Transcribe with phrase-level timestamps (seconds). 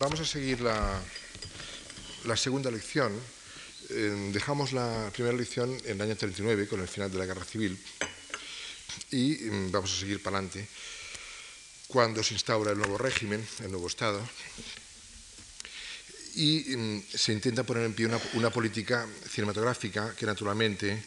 [0.00, 1.02] Vamos a seguir la,
[2.36, 3.12] segunda lección.
[3.90, 7.44] Eh, dejamos la primera lección en el año 39, con el final de la Guerra
[7.44, 7.76] Civil,
[9.10, 10.68] y mm, vamos a seguir para adelante
[11.88, 14.22] cuando se instaura el nuevo régimen, el nuevo Estado,
[16.36, 21.02] y mm, se intenta poner en pie una, política cinematográfica que naturalmente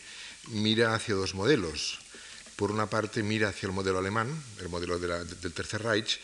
[0.47, 2.01] mira hacia dos modelos.
[2.57, 4.27] Por una parte mira hacia el modelo alemán,
[4.59, 6.19] el modelo del Tercer Reich,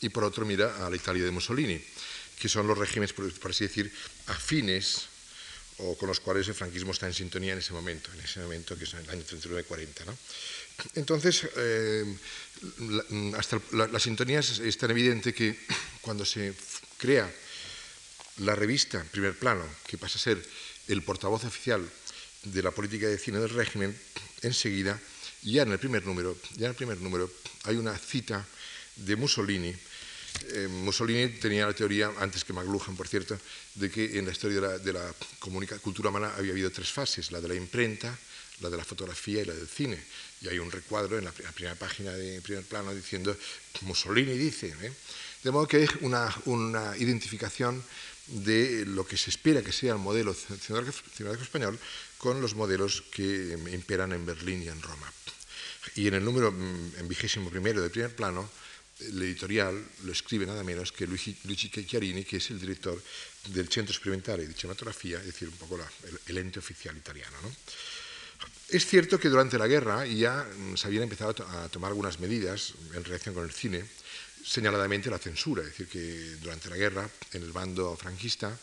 [0.00, 1.80] y por otro mira a la Italia de Mussolini
[2.40, 3.92] que son los regímenes, por, así decir,
[4.26, 5.06] afines
[5.76, 8.76] o con los cuales el franquismo está en sintonía en ese momento, en ese momento
[8.76, 10.06] que es en el año 39-40.
[10.06, 10.16] ¿no?
[10.94, 12.04] Entonces, eh,
[13.36, 15.56] hasta la, sintonía es, tan evidente que
[16.00, 16.54] cuando se
[16.96, 17.30] crea
[18.38, 20.42] la revista Primer Plano, que pasa a ser
[20.88, 21.84] el portavoz oficial
[22.44, 23.96] de la política de cine del régimen,
[24.42, 24.98] enseguida,
[25.42, 27.30] ya en el primer número, ya en el primer número
[27.64, 28.46] hay una cita
[28.96, 29.74] de Mussolini
[30.52, 33.38] eh, Mussolini tenía la teoría, antes que McLuhan, por cierto,
[33.74, 35.14] de que en la historia de la,
[35.82, 38.16] cultura humana había habido tres fases, la de la imprenta,
[38.60, 39.98] la de la fotografía y la del cine.
[40.40, 43.36] Y hay un recuadro en la, primera página de primer plano diciendo,
[43.82, 44.74] Mussolini dice.
[44.82, 44.92] ¿eh?
[45.42, 47.82] De modo que es una, identificación
[48.26, 51.78] de lo que se espera que sea el modelo cinematográfico español
[52.18, 55.12] con los modelos que imperan en Berlín y en Roma.
[55.96, 58.48] Y en el número mm, en vigésimo primero de primer plano,
[59.08, 61.36] el editorial lo escribe nada menos que Luigi,
[61.70, 63.00] Chiarini, que es el director
[63.48, 65.78] del Centro Experimentale di Cinematografía, es decir, un poco
[66.26, 67.36] el, ente oficial italiano.
[68.68, 72.74] Es cierto que durante la guerra ya mm, se habían empezado a tomar algunas medidas
[72.94, 73.84] en relación con el cine,
[74.44, 78.56] señaladamente la censura, es decir, que durante la guerra, en el bando franquista,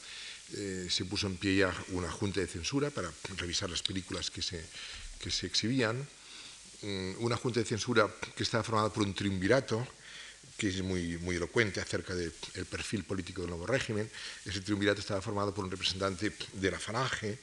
[0.54, 4.42] eh, se puso en pie ya una junta de censura para revisar las películas que
[4.42, 4.64] se,
[5.20, 6.08] que se exhibían,
[6.82, 9.86] mm, una junta de censura que estaba formada por un triunvirato,
[10.58, 12.32] que es muy, muy elocuente acerca del
[12.70, 14.10] perfil político del nuevo régimen.
[14.44, 17.38] Ese triunvirato estaba formado por un representante de la falange,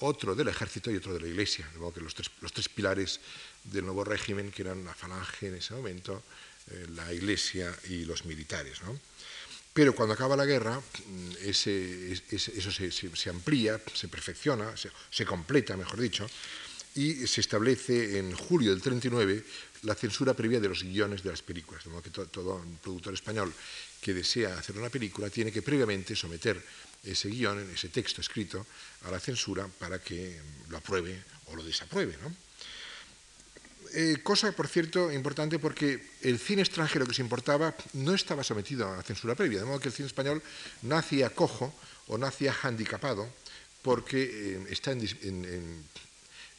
[0.00, 1.66] otro del ejército y otro de la iglesia.
[1.72, 3.20] De modo que los tres, los tres pilares
[3.64, 6.22] del nuevo régimen, que eran la falange en ese momento,
[6.70, 8.78] eh, la iglesia y los militares.
[9.72, 14.74] Pero cuando acaba la guerra, mm, eso se, amplía, se perfecciona,
[15.10, 16.28] se completa, mejor dicho,
[16.94, 19.44] y se establece en julio del 39
[19.82, 23.52] la censura previa de los guiones de las películas, de modo que todo, productor español
[24.00, 26.60] que desea hacer una película tiene que previamente someter
[27.04, 28.66] ese guion, ese texto escrito,
[29.04, 30.36] a la censura para que
[30.68, 32.16] lo apruebe o lo desapruebe.
[33.94, 38.86] Eh, cosa, por cierto, importante porque el cine extranjero que se importaba no estaba sometido
[38.92, 40.42] a la censura previa, de modo que el cine español
[40.82, 41.72] nacía cojo
[42.08, 43.28] o nacía handicapado
[43.82, 45.00] porque eh, está en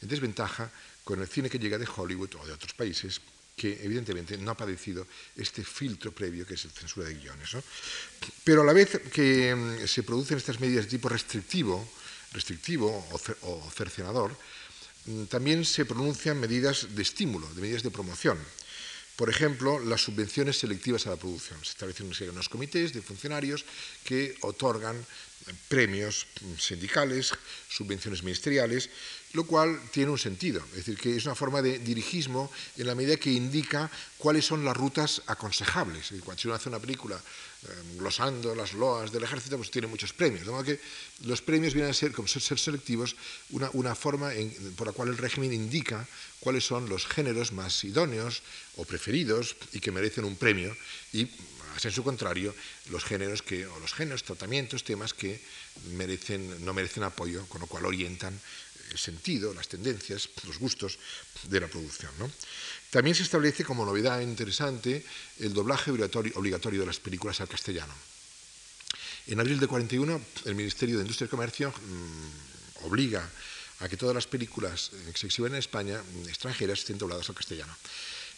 [0.06, 0.70] desventaja
[1.04, 3.20] con el cine que llega de Hollywood o de otros países
[3.56, 7.50] que evidentemente no ha padecido este filtro previo que es la censura de guiones.
[8.44, 11.86] Pero a la vez que mm, se producen estas medidas de tipo restrictivo,
[12.32, 14.32] restrictivo o, cercenador,
[15.06, 18.38] mm, también se pronuncian medidas de estímulo, de medidas de promoción.
[19.16, 21.62] Por ejemplo, las subvenciones selectivas a la producción.
[21.62, 23.64] Se establecen unos comités de funcionarios
[24.04, 24.96] que otorgan
[25.68, 26.26] premios
[26.58, 27.32] sindicales,
[27.68, 28.88] subvenciones ministeriales,
[29.32, 32.94] lo cual tiene un sentido, es decir, que es una forma de dirigismo en la
[32.94, 36.12] medida que indica cuáles son las rutas aconsejables.
[36.24, 40.12] Cuando si uno hace una película eh, glosando las loas del ejército, pues tiene muchos
[40.12, 40.44] premios.
[40.44, 40.80] De modo que
[41.24, 43.16] los premios vienen a ser, como ser selectivos,
[43.50, 44.30] una, forma
[44.76, 46.06] por la cual el régimen indica
[46.40, 48.42] cuáles son los géneros más idóneos
[48.76, 50.76] o preferidos y que merecen un premio
[51.12, 51.28] y
[51.82, 52.54] en su contrario,
[52.90, 55.40] los géneros que, o los géneros, tratamientos, temas que
[55.96, 58.38] merecen, no merecen apoyo, con lo cual orientan
[58.92, 60.98] el sentido, las tendencias, los gustos
[61.48, 62.12] de la producción.
[62.90, 65.04] También se establece como novedad interesante
[65.40, 67.94] el doblaje obligatorio, de las películas al castellano.
[69.26, 73.28] En abril de 41, el Ministerio de Industria y Comercio mm, obliga
[73.80, 77.34] a que todas las películas que se exhiben en España, mm, extranjeras, estén dobladas al
[77.34, 77.74] castellano.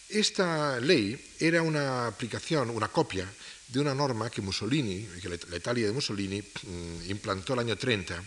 [0.07, 3.27] Esta ley era una aplicación, una copia
[3.67, 8.23] de una norma que Mussolini, que la Italia de Mussolini mm, implantó el año 30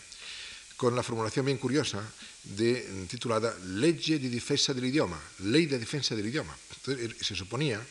[0.78, 1.98] con la formulación bien curiosa
[2.54, 5.18] de, titulada Legge di difesa del idioma,
[5.50, 6.54] ley de defensa del idioma.
[6.54, 7.82] Entonces, er, se suponía,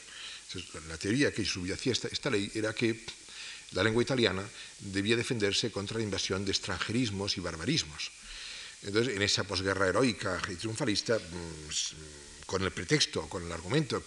[0.87, 3.03] la teoría que subyacía esta, esta ley era que
[3.75, 4.39] la lengua italiana
[4.79, 8.09] debía defenderse contra la invasión de extranjerismos y barbarismos.
[8.83, 14.01] Entonces, en esa posguerra heroica y triunfalista, mm, con el pretexto, con el argumento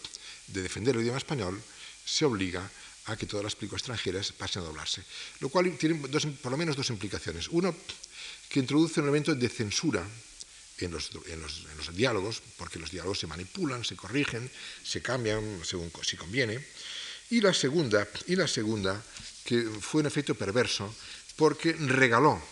[0.48, 1.60] de defender el idioma español,
[2.02, 2.64] se obliga
[3.12, 5.04] a que todas las películas extranjeras pasen a doblarse.
[5.40, 7.48] Lo cual tiene por lo menos dos implicaciones.
[7.48, 7.76] Uno,
[8.50, 10.04] que introduce un elemento de censura
[10.78, 11.10] en los,
[11.94, 14.50] diálogos, porque los diálogos se manipulan, se corrigen,
[14.82, 16.58] se cambian según si conviene.
[17.30, 19.00] Y la segunda, y la segunda
[19.44, 20.92] que fue un efecto perverso
[21.36, 22.42] porque regaló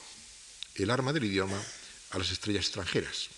[0.76, 1.60] el arma del idioma
[2.10, 3.28] a las estrellas extranjeras.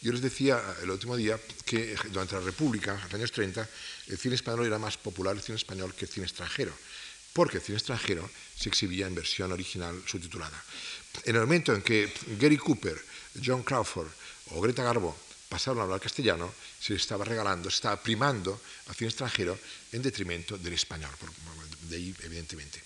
[0.00, 3.68] Yo les decía el último día que durante la República, en los años 30,
[4.08, 6.72] el cine español era más popular el cine español que el cine extranjero,
[7.32, 10.62] porque el cine extranjero se exhibía en versión original subtitulada.
[11.24, 13.00] En el momento en que Gary Cooper,
[13.44, 14.08] John Crawford
[14.50, 15.16] o Greta Garbo
[15.48, 19.58] pasaron a hablar castellano, se estaba regalando, se estaba primando al cine extranjero
[19.92, 21.10] en detrimento del español,
[21.88, 22.82] de ahí evidentemente.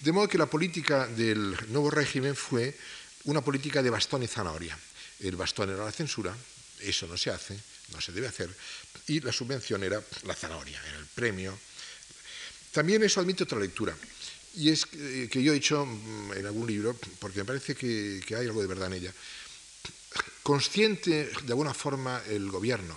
[0.00, 2.76] De modo que la política del nuevo régimen fue
[3.24, 4.78] una política de bastón y zanahoria.
[5.20, 6.36] El bastón era la censura,
[6.80, 7.58] eso no se hace,
[7.92, 8.50] no se debe hacer,
[9.06, 11.58] y la subvención era la zanahoria, era el premio.
[12.72, 13.96] También eso admite otra lectura,
[14.56, 18.46] y es que yo he hecho mm, en algún libro, porque me parece que, hay
[18.46, 19.12] algo de verdad en ella.
[20.42, 22.96] Consciente de alguna forma el gobierno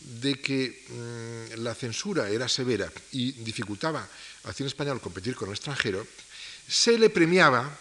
[0.00, 4.08] de que mm, la censura era severa y dificultaba
[4.44, 6.06] al cine español competir con el extranjero,
[6.66, 7.78] se le premiaba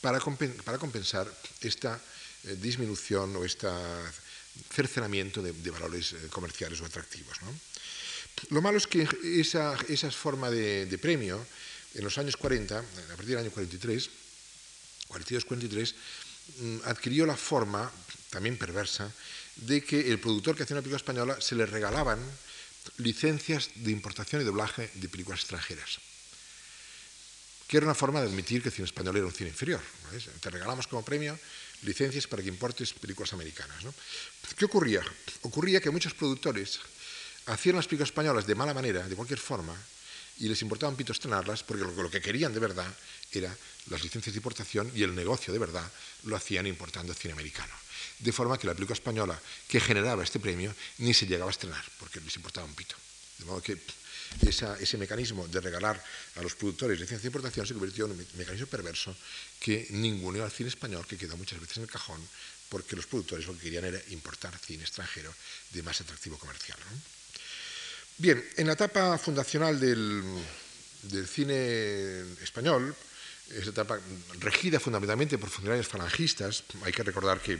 [0.00, 1.28] para, compensar
[1.60, 2.00] esta
[2.44, 3.68] eh, disminución o este
[4.70, 7.36] cercenamiento de, valores eh, comerciales o atractivos.
[8.48, 9.76] Lo malo es que esa,
[10.10, 11.44] forma de, premio,
[11.94, 14.10] en los años 40, a partir del año 43,
[15.08, 15.94] 42-43,
[16.58, 17.90] mm, adquirió la forma,
[18.30, 19.12] también perversa,
[19.56, 22.18] de que el productor que hacía una película española se le regalaban
[22.98, 26.00] licencias de importación y doblaje de películas extranjeras
[27.70, 29.80] que era una forma de admitir que el cine español era un cine inferior.
[30.40, 31.38] Te regalamos como premio
[31.82, 33.78] licencias para que importes películas americanas.
[34.58, 35.02] ¿Qué ocurría?
[35.42, 36.80] Ocurría que muchos productores
[37.46, 39.76] hacían las películas españolas de mala manera, de cualquier forma,
[40.40, 42.88] y les importaba un pito estrenarlas porque lo, que querían de verdad
[43.32, 43.54] era
[43.88, 45.88] las licencias de importación y el negocio de verdad
[46.24, 47.72] lo hacían importando cine americano.
[48.18, 51.84] De forma que la película española que generaba este premio ni se llegaba a estrenar
[51.98, 52.96] porque les importaba un pito.
[53.38, 53.78] De modo que
[54.40, 56.02] ese mecanismo de regalar
[56.36, 59.14] a los productores licencia de importación se convirtió en un mecanismo perverso
[59.58, 62.20] que ninguno al cine español, que quedó muchas veces en el cajón,
[62.68, 65.34] porque los productores lo que querían era importar cine extranjero
[65.72, 66.78] de más atractivo comercial.
[68.20, 70.22] Bien, en la etapa fundacional del,
[71.26, 72.94] cine español,
[73.48, 73.98] esa etapa
[74.40, 77.56] regida fundamentalmente por funcionarios falangistas, hay que recordar que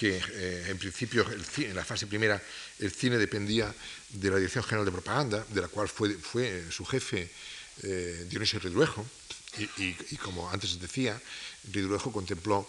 [0.00, 1.26] eh, en principio
[1.58, 2.40] en la fase primera
[2.78, 3.68] el cine dependía
[4.08, 7.28] de la Dirección General de Propaganda, de la cual fue, fue su jefe
[7.82, 9.04] eh, Dionisio Ridruejo,
[9.76, 11.20] y, como antes decía,
[11.70, 12.66] Ridruejo contempló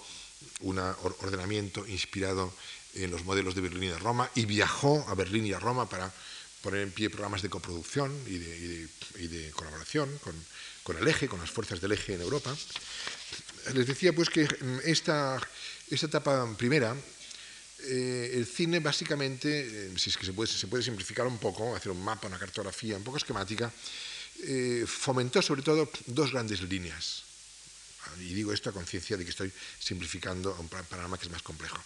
[0.60, 2.54] un ordenamiento inspirado
[2.96, 5.88] en los modelos de Berlín y de Roma y viajó a Berlín y a Roma
[5.88, 6.12] para
[6.62, 10.36] poner en pie programas de coproducción y de, colaboración con,
[10.84, 12.56] con, el eje, con las fuerzas del eje en Europa.
[13.74, 14.48] Les decía pues que
[14.86, 15.40] esta,
[15.90, 16.96] esta etapa primera
[17.84, 19.50] eh, el cine básicamente,
[19.88, 22.38] eh, si es que se puede, se puede, simplificar un poco, hacer un mapa, una
[22.38, 23.72] cartografía un poco esquemática,
[24.44, 27.24] eh, fomentó sobre todo dos grandes líneas.
[28.20, 31.78] Y digo esto a conciencia de que estoy simplificando un panorama que es más complejo.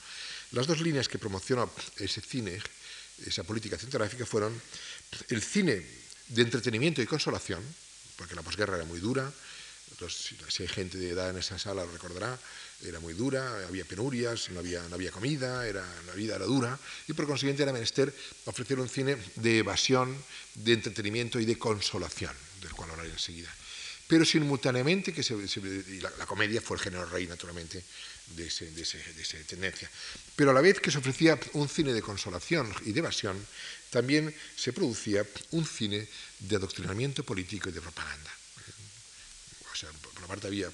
[0.51, 2.59] Las dos líneas que promocionó ese cine,
[3.25, 4.59] esa política cinematográfica, fueron
[5.29, 5.81] el cine
[6.27, 7.63] de entretenimiento y consolación,
[8.17, 9.31] porque la posguerra era muy dura,
[10.09, 12.37] si hay gente de edad en esa sala lo recordará,
[12.83, 16.77] era muy dura, había penurias, no había, no había comida, era, la vida era dura,
[17.07, 18.13] y por consiguiente era menester
[18.45, 20.15] ofrecer un cine de evasión,
[20.55, 23.49] de entretenimiento y de consolación, del cual hablaré enseguida.
[24.07, 25.23] Pero simultáneamente, que
[26.01, 27.83] la, comedia fue el género rey, naturalmente,
[28.27, 29.89] de, de, esa tendencia.
[30.35, 33.37] Pero a la vez que se ofrecía un cine de consolación y de evasión,
[33.89, 36.07] también se producía un cine
[36.39, 38.31] de adoctrinamiento político y de propaganda.
[39.71, 40.71] O sea, por una parte había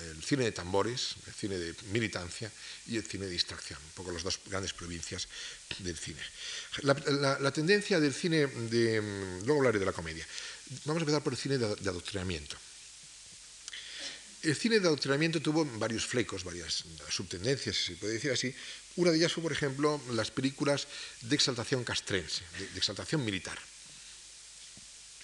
[0.00, 2.50] el cine de tambores, el cine de militancia
[2.86, 5.28] y el cine de distracción, un poco las dos grandes provincias
[5.78, 6.20] del cine.
[6.82, 9.00] La, tendencia del cine, de,
[9.44, 10.26] luego hablaré de la comedia,
[10.84, 12.56] vamos a empezar por el cine de, adoctrinamiento.
[14.42, 18.54] El cine de adoctrinamiento tuvo varios flecos, varias subtendencias, si se puede decir así.
[18.96, 20.86] Una de ellas fue, por ejemplo, las películas
[21.22, 23.58] de exaltación castrense, de exaltación militar.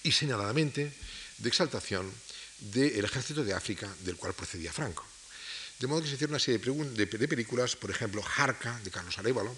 [0.02, 0.92] Y señaladamente
[1.38, 2.12] de exaltación
[2.58, 5.04] del ejército de África del cual procedía Franco.
[5.78, 9.56] De modo que se hicieron una serie de, películas, por ejemplo, Jarca, de Carlos Arévalo,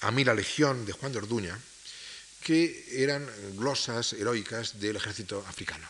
[0.00, 1.58] A mí la Legión, de Juan de Orduña,
[2.42, 5.86] que eran glosas heroicas del ejército africano.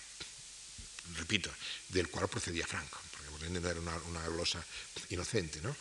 [1.17, 1.51] Repito,
[1.89, 2.99] del cual procedía Franco,
[3.31, 4.65] porque no era una, glosa
[5.11, 5.61] inocente.
[5.63, 5.75] ¿no?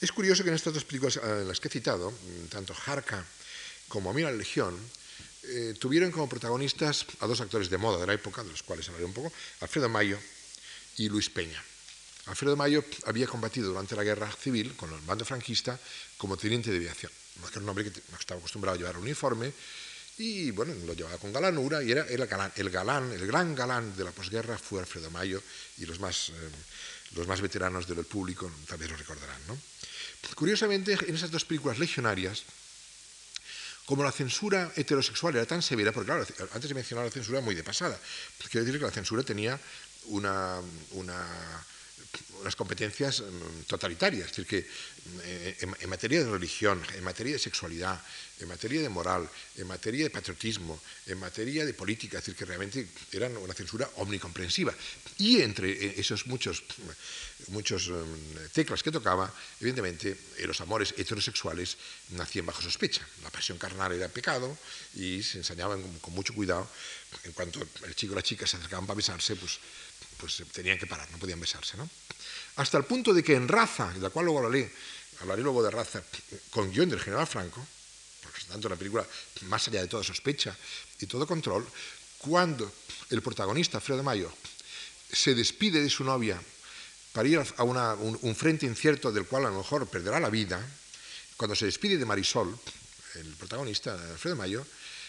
[0.00, 2.12] Es curioso que en estas dos películas en las que he citado,
[2.50, 3.24] tanto Jarca
[3.88, 4.78] como A mí la Legión,
[5.44, 8.86] eh, tuvieron como protagonistas a dos actores de moda de la época, de los cuales
[8.88, 10.18] hablaré un poco, Alfredo Mayo
[10.96, 11.62] y Luis Peña.
[12.26, 15.78] Alfredo Mayo había combatido durante la guerra civil con el bando franquista
[16.16, 17.10] como teniente de aviación.
[17.50, 19.52] Era un hombre que estaba acostumbrado a llevar un uniforme
[20.18, 22.52] y bueno, lo llevaba con galanura y era, el, galán,
[23.12, 25.42] el gran galán de la posguerra fue Alfredo Mayo
[25.78, 26.32] y los más, eh,
[27.14, 29.40] los más veteranos del público también lo recordarán.
[29.48, 29.58] ¿no?
[30.34, 32.44] Curiosamente, en esas dos películas legionarias,
[33.86, 37.54] como la censura heterosexual era tan severa, porque claro, antes he mencionado la censura muy
[37.54, 37.98] de pasada,
[38.50, 39.58] quiero decir que la censura tenía
[40.06, 40.60] una,
[40.92, 41.64] una
[42.42, 44.66] unas competencias mm, totalitarias, es decir, que
[45.62, 48.00] mm, en, materia de religión, en materia de sexualidad,
[48.42, 52.44] en materia de moral, en materia de patriotismo, en materia de política, es decir, que
[52.44, 54.74] realmente eran una censura omnicomprensiva.
[55.18, 56.62] Y entre eh, esos muchos,
[57.48, 61.76] muchos mm, teclas que tocaba, evidentemente, eh, los amores heterosexuales
[62.10, 63.06] nacían bajo sospecha.
[63.22, 64.56] La pasión carnal era pecado
[64.94, 66.68] y se enseñaban con mucho cuidado.
[67.24, 69.58] En cuanto el chico y la chica se acercaban para besarse, pues
[70.22, 71.76] pues eh, tenían que parar, no podían besarse.
[71.76, 71.88] ¿no?
[72.56, 74.70] Hasta el punto de que en Raza, de la cual luego hablaré,
[75.20, 76.02] hablaré luego de Raza,
[76.50, 77.66] con guion del general Franco,
[78.52, 79.06] tanto una película
[79.42, 80.56] más allá de toda sospecha
[81.00, 81.66] y todo control,
[82.18, 82.70] cuando
[83.10, 84.32] el protagonista, Fredo Mayo,
[85.10, 86.40] se despide de su novia
[87.12, 90.60] para ir a un, frente incierto del cual a lo mejor perderá la vida,
[91.36, 92.56] cuando se despide de Marisol,
[93.16, 94.64] el protagonista, Alfredo Mayo,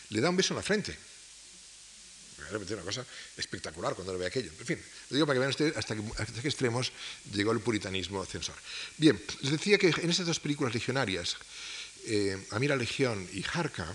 [0.10, 0.98] le da un beso en la frente
[2.50, 3.06] realmente una cosa
[3.38, 4.52] espectacular cuando lo ve aquello.
[4.60, 6.92] En fin, lo digo para que vean ustedes hasta, qué extremos
[7.34, 8.56] llegó el puritanismo censor.
[8.98, 11.38] Bien, les decía que en estas dos películas legionarias,
[12.06, 13.94] eh, Amira Legión y Jarca,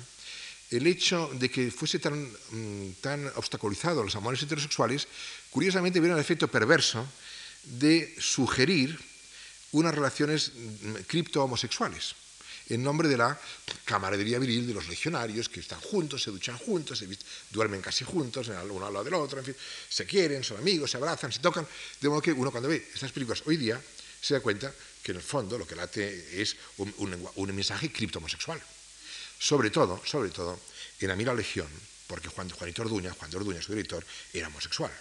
[0.71, 5.09] el hecho de que fuese tan, mm, tan obstaculizado los amores heterosexuales,
[5.51, 7.07] curiosamente viene el efecto perverso
[7.65, 8.99] de sugerir
[9.73, 12.15] unas relaciones mm, cripto-homosexuales
[12.69, 13.39] en nombre de la
[13.85, 17.03] camaradería viril de los legionarios que están juntos, se duchan juntos,
[17.51, 19.57] duermen casi juntos, uno al lado del otro, en fin,
[19.89, 21.67] se quieren, son amigos, se abrazan, se tocan.
[22.01, 23.81] De modo que uno cuando ve estas películas hoy día
[24.21, 24.73] se da cuenta
[25.09, 26.05] que en el fondo lo que late
[26.39, 26.93] es un,
[27.35, 28.61] un, mensaje cripto-homosexual.
[29.39, 30.61] Sobre todo, sobre todo,
[31.01, 31.67] en Amira Legión,
[32.07, 34.93] porque Juan, Juanito Orduña, Juan de Orduña, su director, era homosexual.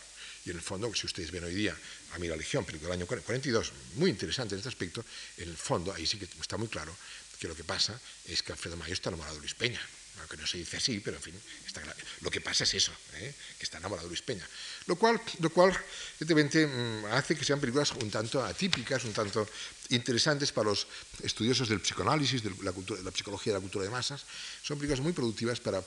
[0.45, 1.75] Y en el fondo, si ustedes ven hoy día
[2.13, 5.03] a Mira Legión, película del año 42, muy interesante en este aspecto,
[5.35, 6.95] en el fondo, ahí sí que está muy claro
[7.37, 9.81] que lo que pasa es que Alfredo Mayo está enamorado de Luis Peña.
[10.19, 11.81] Aunque no se dice así, pero en fin, está
[12.21, 13.33] lo que pasa es eso, ¿eh?
[13.57, 14.47] que está enamorado Luis Peña.
[14.87, 15.77] Lo cual, lo cual
[16.19, 19.47] evidentemente, mm, hace que sean películas un tanto atípicas, un tanto
[19.89, 20.87] interesantes para los
[21.21, 24.25] estudiosos del psicoanálisis, de la, cultura, de la psicología de la cultura de masas.
[24.63, 25.83] Son películas muy productivas para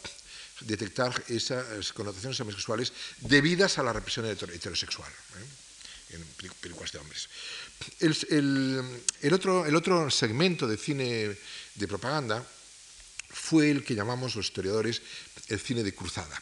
[0.61, 5.11] detectar esas connotaciones homosexuales debidas a la represión heterosexual.
[5.11, 5.61] ¿eh?
[6.13, 6.25] en
[6.61, 7.29] películas de hombres.
[8.01, 11.37] El, otro, el otro segmento de cine
[11.75, 12.45] de propaganda
[13.31, 15.03] fue el que llamamos los historiadores
[15.49, 16.41] el cine de cruzada.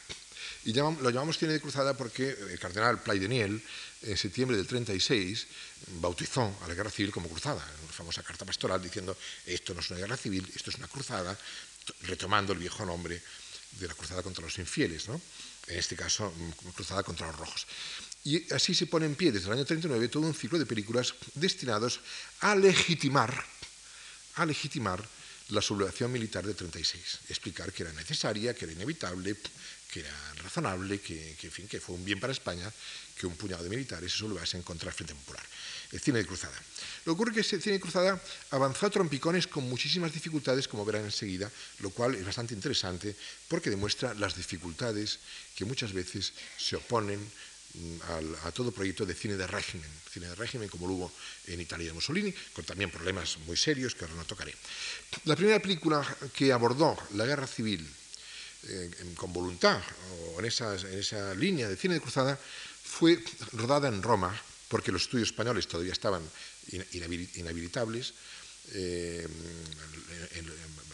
[0.65, 3.61] Y lo llamamos cine de cruzada porque el cardenal Plaideniel,
[4.01, 5.47] en septiembre del 36,
[6.01, 9.89] bautizó a la guerra civil como cruzada, una famosa carta pastoral diciendo esto no es
[9.89, 11.37] una guerra civil, esto es una cruzada,
[12.01, 13.21] retomando el viejo nombre
[13.79, 15.21] de la cruzada contra los infieles, ¿no?
[15.67, 16.33] en este caso
[16.75, 17.67] cruzada contra los rojos.
[18.23, 21.13] Y así se pone en pie desde el año 39 todo un ciclo de películas
[21.35, 22.01] destinados
[22.41, 23.45] a legitimar,
[24.35, 25.07] a legitimar
[25.49, 29.35] la sublevación militar de 36, explicar que era necesaria, que era inevitable,
[29.89, 32.71] que era razonable, que, en fin, que fue un bien para España
[33.17, 35.43] que un puñado de militares se sublevasen contra el Frente Popular.
[35.91, 36.55] El cine de cruzada.
[37.03, 40.67] Lo que ocurre es que ese cine de cruzada avanzó a trompicones con muchísimas dificultades,
[40.67, 43.15] como verán enseguida, lo cual es bastante interesante
[43.49, 45.19] porque demuestra las dificultades
[45.55, 47.19] que muchas veces se oponen
[48.43, 51.11] a todo proyecto de cine de régimen, cine de régimen como lo hubo
[51.47, 54.53] en Italia de Mussolini, con también problemas muy serios que ahora no tocaré.
[55.25, 56.01] La primera película
[56.33, 57.85] que abordó la guerra civil
[58.67, 59.81] eh, con voluntad
[60.35, 62.37] o en esa, en esa línea de cine de cruzada
[62.83, 63.23] fue
[63.53, 64.33] rodada en Roma,
[64.67, 66.23] porque los estudios españoles todavía estaban
[66.93, 68.13] inhabilitables.
[68.73, 69.27] Eh,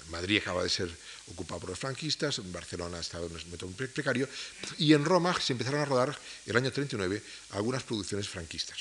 [0.09, 0.89] Madrid acaba de ser
[1.27, 4.29] ocupado por los franquistas, en Barcelona estaba en un momento precario,
[4.77, 8.79] y en Roma se empezaron a rodar el año 39 algunas producciones franquistas.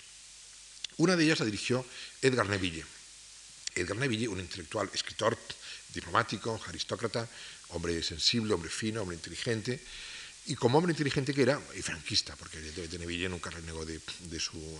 [0.97, 1.85] Una de ellas la dirigió
[2.23, 2.85] Edgar Neville.
[3.75, 5.37] Edgar Neville, un intelectual, escritor,
[5.93, 7.29] diplomático, aristócrata,
[7.71, 9.83] hombre sensible, hombre fino, hombre inteligente,
[10.47, 14.79] y como hombre inteligente que era, y franquista, porque evidentemente Neville nunca renegó de su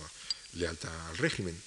[0.53, 1.59] lealtad al régimen.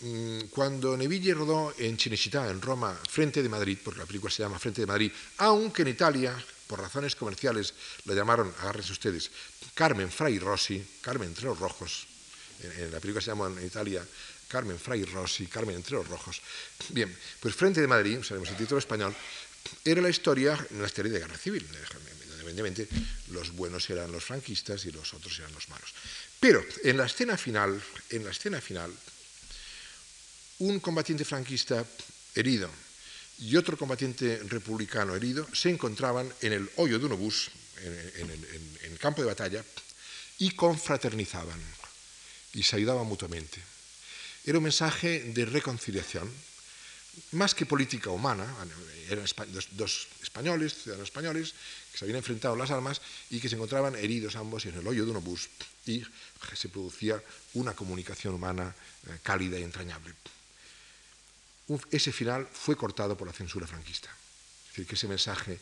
[0.00, 4.42] Mm, cuando Neville rodó en Cinecittà, en Roma, frente de Madrid, porque la película se
[4.42, 6.34] llama Frente de Madrid, aunque en Italia,
[6.66, 7.74] por razones comerciales,
[8.04, 9.30] la llamaron, agárrense ustedes,
[9.74, 12.06] Carmen Fray Rossi, Carmen entre los rojos,
[12.62, 14.06] en, la película se llama en Italia
[14.48, 16.40] Carmen Fray Rossi, Carmen entre los rojos.
[16.90, 19.14] Bien, pues Frente de Madrid, sabemos el título español,
[19.84, 21.66] era la historia, una historia de guerra civil,
[22.40, 22.88] evidentemente
[23.30, 25.94] los buenos eran los franquistas y los otros eran los malos.
[26.38, 28.92] Pero en la escena final, en la escena final,
[30.60, 31.84] un combatiente franquista
[32.34, 32.70] herido
[33.38, 37.50] y otro combatiente republicano herido se encontraban en el hoyo de un obús,
[37.82, 39.64] en, el campo de batalla,
[40.38, 41.60] y confraternizaban
[42.54, 43.60] y se ayudaban mutuamente.
[44.44, 46.30] Era un mensaje de reconciliación,
[47.32, 48.46] más que política humana,
[49.08, 49.24] eran
[49.72, 51.54] dos, españoles, ciudadanos españoles,
[51.92, 55.04] que se habían enfrentado las armas y que se encontraban heridos ambos en el hoyo
[55.04, 55.48] de un obús
[55.86, 56.02] y
[56.54, 57.22] se producía
[57.54, 58.74] una comunicación humana
[59.06, 60.14] eh, cálida y entrañable.
[61.90, 64.10] Ese final fue cortado por la censura franquista.
[64.10, 65.58] Es decir, que ese mensaje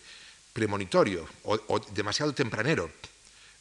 [0.53, 2.91] premonitorio o demasiado tempranero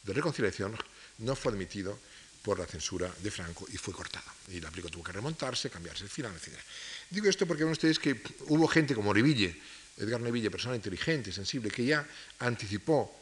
[0.02, 0.76] de reconciliación
[1.18, 1.98] no fue admitido
[2.42, 4.26] por la censura de Franco y fue cortada.
[4.48, 6.58] Y la película tuvo que remontarse, cambiarse el final, etc.
[7.08, 9.56] Digo esto porque ven ustedes que hubo gente como Neville,
[9.96, 12.06] Edgar Neville, persona inteligente, sensible, que ya
[12.40, 13.14] anticipó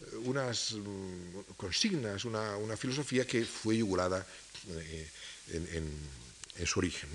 [0.00, 4.26] eh, unas mm, consignas, una, filosofía que fue yugulada
[4.68, 5.08] eh,
[5.52, 7.10] en, su origen.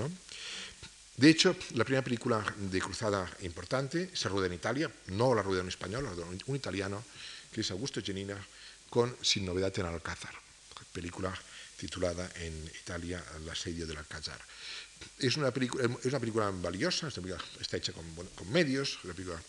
[1.20, 5.60] De hecho, la primera película de cruzada importante se rueda en Italia, no la rueda
[5.60, 7.04] en español, la rueda un italiano,
[7.52, 8.40] que es Augusto Genina,
[8.90, 10.34] con Sin novedad en Alcázar,
[10.94, 11.36] película
[11.76, 14.40] titulada en Italia El asedio del Alcázar.
[15.20, 19.44] Es una, película, es una película valiosa, está hecha con, con medios, una película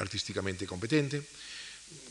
[0.00, 1.26] artísticamente competente,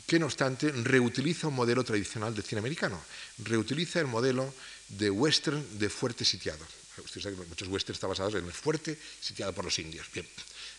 [0.08, 3.00] que no obstante reutiliza un modelo tradicional de cine americano,
[3.38, 4.52] reutiliza el modelo
[4.90, 6.66] de western de fuerte sitiado.
[7.02, 10.08] Usted sabe que muchos westerns están basados en el fuerte sitiado por los indios.
[10.14, 10.28] Bien,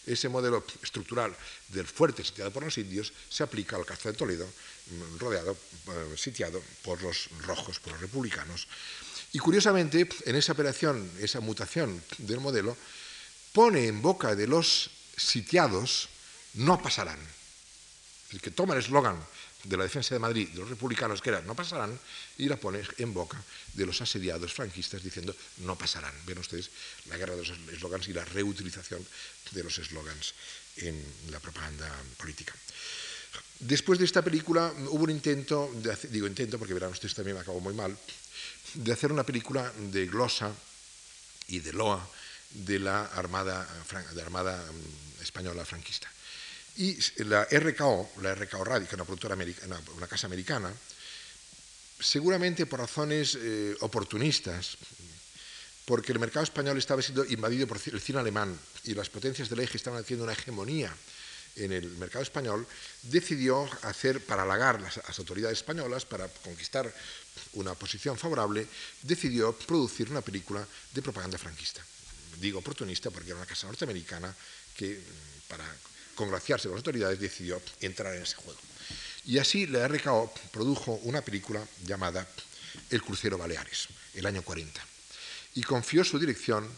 [0.06, 1.34] ese modelo estructural
[1.68, 5.56] del fuerte sitiado por los indios se aplica al Castro de Toledo, mm, rodeado,
[5.88, 8.68] eh, sitiado por los rojos, por los republicanos.
[9.32, 12.76] Y curiosamente, en esa operación, esa mutación del modelo,
[13.52, 16.08] pone en boca de los sitiados,
[16.54, 17.18] no pasarán.
[18.30, 19.18] Es que toma el eslogan
[19.64, 21.98] de la defensa de Madrid, de los republicanos, que era no pasarán,
[22.38, 23.42] y la pone en boca
[23.72, 26.14] de los asediados franquistas diciendo no pasarán.
[26.26, 26.70] Ven ustedes
[27.08, 29.04] la guerra de los eslogans y la reutilización
[29.50, 30.34] de los eslogans
[30.76, 32.54] en la propaganda política.
[33.60, 35.70] Después de esta película hubo un intento,
[36.10, 37.96] digo intento porque verán ustedes también acabó muy mal,
[38.74, 40.52] de hacer una película de glosa
[41.48, 42.02] y de loa
[42.50, 43.66] de la Armada,
[44.10, 46.08] de la armada mm, Española franquista.
[46.76, 50.72] Y la RKO, la RKO Radio, una productora americana, una casa americana,
[52.00, 54.76] seguramente por razones eh, oportunistas,
[55.84, 59.60] porque el mercado español estaba siendo invadido por el cine alemán y las potencias del
[59.60, 60.92] eje estaban haciendo una hegemonía
[61.56, 62.66] en el mercado español,
[63.02, 66.92] decidió hacer, para halagar las, las, autoridades españolas, para conquistar
[67.52, 68.66] una posición favorable,
[69.02, 71.84] decidió producir una película de propaganda franquista.
[72.40, 74.34] Digo oportunista porque era una casa norteamericana
[74.74, 75.00] que,
[75.46, 75.64] para
[76.14, 78.58] congraciarse con las autoridades, decidió entrar en ese juego.
[79.26, 82.26] Y así la RKO produjo una película llamada
[82.90, 84.80] El crucero Baleares, el año 40.
[85.54, 86.68] Y confió su dirección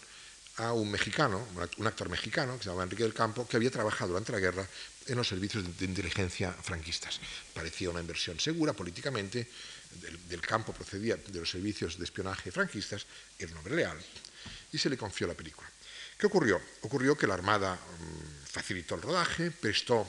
[0.59, 1.47] a un mexicano,
[1.77, 4.67] un actor mexicano, que se llamaba Enrique del Campo, que había trabajado durante la guerra
[5.07, 7.21] en los servicios de inteligencia franquistas.
[7.53, 9.49] Parecía una inversión segura políticamente,
[10.29, 13.07] del, campo procedía de los servicios de espionaje franquistas,
[13.39, 13.99] era un hombre leal,
[14.73, 15.69] y se le confió la película.
[16.19, 16.61] ¿Qué ocurrió?
[16.81, 20.07] Ocurrió que la Armada mm, facilitó el rodaje, prestó,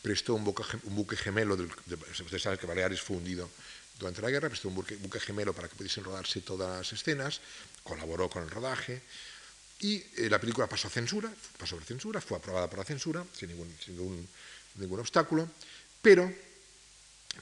[0.00, 1.70] prestó un, buque, gemelo, del,
[2.10, 3.50] ustedes saben que Baleares fue hundido
[3.98, 7.40] durante la guerra, prestó un buque, gemelo para que pudiesen rodarse todas las escenas,
[7.82, 9.02] colaboró con el rodaje,
[9.80, 13.22] y eh, la película pasó a censura, pasó por censura, fue aprobada por la censura,
[13.36, 14.28] sin ningún,
[14.76, 15.50] ningún, obstáculo,
[16.00, 16.32] pero,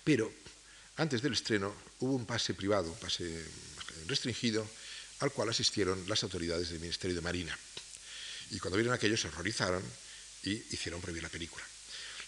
[0.02, 0.32] pero
[0.96, 3.44] antes del estreno hubo un pase privado, un pase
[4.08, 4.66] restringido,
[5.20, 7.56] al cual asistieron las autoridades del Ministerio de Marina.
[8.50, 9.82] Y cuando vieron aquello se horrorizaron
[10.44, 11.64] y hicieron prohibir la película.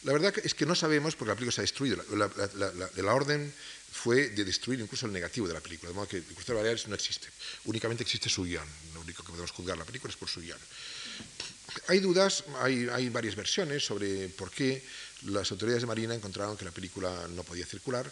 [0.05, 1.97] La verdad es que no sabemos, porque la película se ha destruido.
[2.15, 3.53] La, orden
[3.91, 6.63] fue de destruir incluso el negativo de la película, de modo que el Crucero de
[6.63, 7.29] Baleares no existe.
[7.65, 8.67] Únicamente existe su guion.
[8.95, 10.59] Lo único que podemos juzgar la película es por su guion.
[11.89, 14.85] Hay dudas, hay, hay varias versiones sobre por qué
[15.23, 18.11] las autoridades de Marina encontraron que la película no podía circular.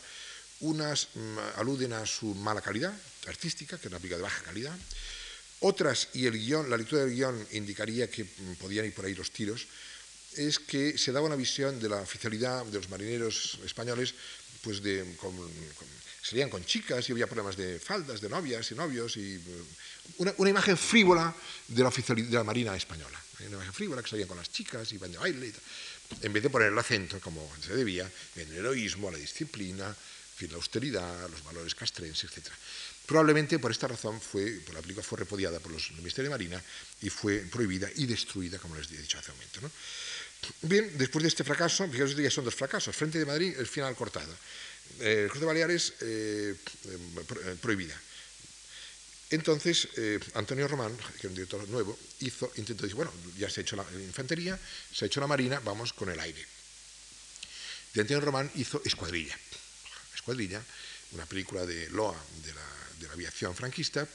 [0.60, 2.94] Unas mm, aluden a su mala calidad
[3.28, 4.76] artística, que es una película de baja calidad.
[5.66, 8.26] Otras, y el guion, la lectura del guion indicaría que
[8.60, 9.66] podían ir por ahí los tiros,
[10.36, 14.12] es que se daba una visión de la oficialidad de los marineros españoles,
[14.60, 15.06] pues de,
[16.20, 19.40] salían con chicas y había problemas de faldas, de novias y novios, y
[20.18, 21.34] mm, una, imagen frívola
[21.68, 23.18] de la oficialidad de la marina española.
[23.40, 25.50] Una imagen frívola que salían con las chicas y van de baile,
[26.20, 28.04] en vez de poner el acento, como se debía,
[28.36, 29.96] en el heroísmo, la disciplina,
[30.40, 32.52] la austeridad, los valores castrenses, etc.
[33.06, 36.62] Probablemente por esta razón fue, la película fue repodiada por los, el Ministerio de Marina
[37.02, 39.60] y fue prohibida y destruida, como les he dicho hace un momento.
[40.62, 42.94] Bien, después de este fracaso, fíjense ya son dos fracasos.
[42.96, 44.32] Frente de Madrid, el final cortado.
[45.00, 47.98] Eh, Cruz de Baleares, eh, eh, prohibida.
[49.30, 53.60] Entonces, eh, Antonio Román, que es un director nuevo, hizo, intentó decir, bueno, ya se
[53.60, 54.58] ha hecho la infantería,
[54.92, 56.46] se ha hecho la marina, vamos con el aire.
[57.96, 59.38] Antonio Román hizo Escuadrilla.
[60.14, 60.62] Escuadrilla,
[61.12, 62.73] una película de Loa, de la,
[63.12, 64.06] aviación franquista,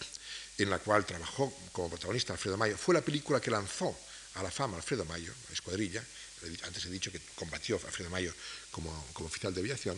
[0.57, 2.77] en la cual trabajó como protagonista Alfredo Mayo.
[2.77, 3.97] Fue la película que lanzó
[4.35, 6.03] a la fama Alfredo Mayo, Escuadrilla.
[6.63, 8.33] Antes he dicho que combatió Alfredo Mayo
[8.71, 9.97] como, como oficial de aviación.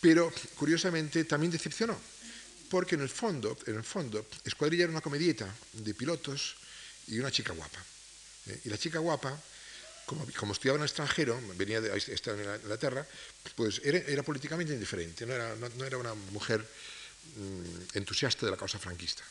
[0.00, 1.98] Pero, curiosamente, también decepcionó
[2.72, 6.56] porque en el fondo, en el fondo, Escuadrilla era una comedieta de pilotos
[7.06, 7.84] y una chica guapa.
[8.46, 8.60] ¿eh?
[8.64, 9.38] Y la chica guapa,
[10.06, 13.06] como, como, estudiaba en el extranjero, venía de estar en Inglaterra,
[13.56, 16.66] pues era, era políticamente indiferente, no era, no, era una mujer
[17.36, 19.22] mm, entusiasta de la causa franquista.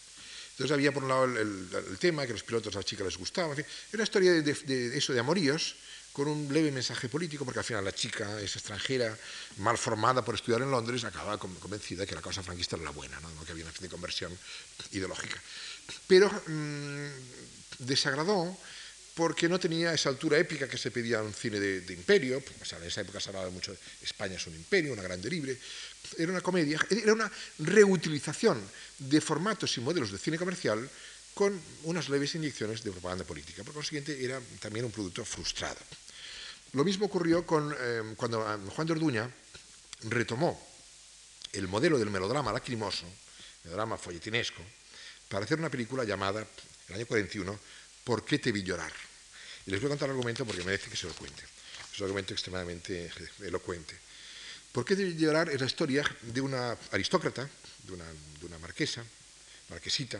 [0.51, 3.17] Entonces había por un lado el, el, tema que los pilotos a las chicas les
[3.17, 5.75] gustaban, en fin, era una historia de, de, de eso, de amoríos,
[6.11, 9.17] con un leve mensaje político, porque al final la chica es extranjera,
[9.57, 13.19] mal formada por estudiar en Londres, acaba convencida que la causa franquista era la buena,
[13.21, 13.45] ¿no?
[13.45, 14.37] que había una especie de conversión
[14.91, 15.41] ideológica.
[16.07, 17.07] Pero mmm,
[17.79, 18.57] desagradó
[19.15, 22.43] porque no tenía esa altura épica que se pedía en un cine de, de imperio,
[22.63, 25.57] sea, en esa época se hablaba mucho de España es un imperio, una grande libre,
[26.17, 28.61] era una comedia, era una reutilización
[28.99, 30.89] de formatos y modelos de cine comercial
[31.33, 33.63] con unas leves inyecciones de propaganda política.
[33.63, 35.79] Por consiguiente, era también un producto frustrado.
[36.73, 39.29] Lo mismo ocurrió con, eh, cuando eh, Juan de Orduña
[40.03, 40.59] retomó
[41.53, 43.05] el modelo del melodrama lacrimoso,
[43.63, 44.61] melodrama folletinesco,
[45.27, 46.45] para hacer una película llamada,
[46.89, 47.59] el año 41,
[48.03, 48.91] ¿Por qué te vi llorar?
[49.65, 51.43] Y les voy a contar el argumento porque merece que se lo cuente.
[51.93, 53.11] Es un argumento extremadamente
[53.41, 53.95] elocuente.
[54.71, 55.49] ¿Por qué vi llorar?
[55.49, 57.47] Es la historia de una aristócrata,
[57.83, 59.03] de una, de una marquesa,
[59.69, 60.19] marquesita,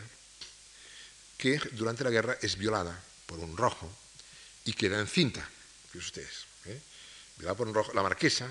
[1.38, 3.90] que durante la guerra es violada por un rojo
[4.64, 5.40] y queda encinta.
[5.90, 6.46] Fíjense ustedes.
[6.66, 6.80] ¿eh?
[7.38, 8.46] Violada por un rojo, la marquesa,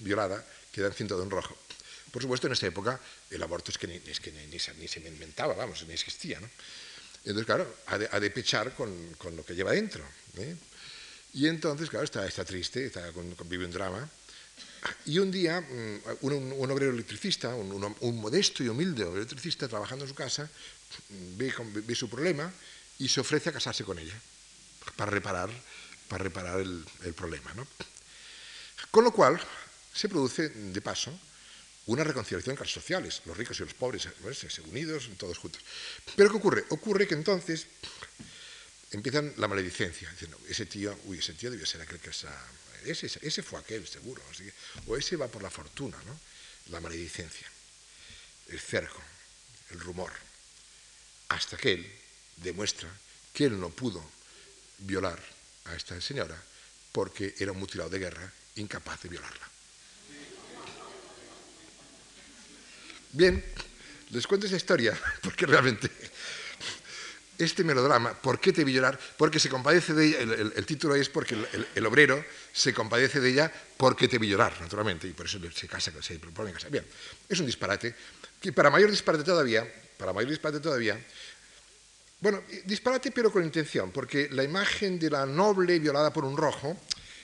[0.00, 1.56] violada, queda encinta de un rojo.
[2.12, 4.74] Por supuesto, en esta época el aborto es que ni, es que ni, ni, se,
[4.74, 6.40] ni se, inventaba, vamos, ni existía.
[6.40, 6.48] ¿no?
[7.24, 10.04] Entonces, claro, ha de, ha de pechar con, con, lo que lleva dentro.
[10.36, 10.56] ¿eh?
[11.34, 14.08] Y entonces, claro, está, está triste, está con, vive un drama.
[15.06, 20.08] Y un día, mm, un, obrero electricista, un, modesto y humilde obrero electricista, trabajando en
[20.08, 20.48] su casa,
[21.36, 22.52] ve, su problema
[22.98, 24.14] y se ofrece a casarse con ella
[24.96, 25.50] para reparar,
[26.08, 27.52] para reparar el, problema.
[27.54, 27.66] ¿no?
[28.90, 29.40] Con lo cual
[29.92, 31.18] se produce, de paso,
[31.86, 34.08] una reconciliación entre las sociales, los ricos y los pobres
[34.66, 35.62] unidos, todos juntos.
[36.16, 36.64] Pero ¿qué ocurre?
[36.68, 37.66] Ocurre que entonces
[38.92, 42.28] empiezan la maledicencia, diciendo, ese tío, uy, ese tío debió ser aquel que esa,
[42.84, 44.22] ese, fue aquel, seguro,
[44.86, 46.18] o ese va por la fortuna, ¿no?
[46.70, 47.50] La maledicencia,
[48.48, 49.02] el cerco,
[49.70, 50.12] el rumor
[51.28, 51.92] hasta que él
[52.36, 52.88] demuestra
[53.32, 54.02] que él no pudo
[54.78, 55.20] violar
[55.66, 56.36] a esta señora
[56.92, 59.48] porque era un mutilado de guerra incapaz de violarla.
[63.12, 63.44] Bien,
[64.10, 65.90] les cuento esa historia porque realmente
[67.38, 68.98] este melodrama, ¿por qué te vi llorar?
[69.16, 71.36] Porque se compadece de ella, el, título es porque
[71.74, 72.22] el, obrero
[72.52, 76.18] se compadece de ella porque te vi llorar, naturalmente, y por eso se casa, se
[76.18, 76.70] propone casar.
[76.70, 76.84] Bien,
[77.28, 77.94] es un disparate,
[78.40, 80.98] que para mayor disparate todavía, para mayor disparate todavía,
[82.20, 86.76] bueno, disparate pero con intención, porque la imagen de la noble violada por un rojo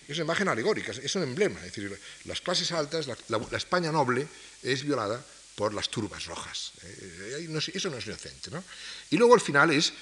[0.07, 4.29] es una imagen alegórica, es un emblema, es decir, las clases altas, la España noble
[4.63, 6.73] es violada por las turbas rojas.
[6.83, 8.51] Eh, eso no es inocente.
[8.51, 8.63] ¿no?
[9.11, 9.93] Y luego al final es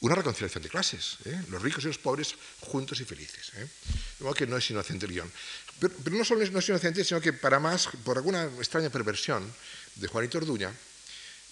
[0.00, 1.42] una reconciliación de clases, ¿eh?
[1.50, 3.50] los ricos y los pobres juntos y felices.
[3.56, 3.66] ¿eh?
[4.20, 5.30] Modo que no es inocente el guion.
[5.80, 9.42] Pero, no solo no es inocente, sino que para más, por alguna extraña perversión
[9.96, 10.72] de Juanito Orduña,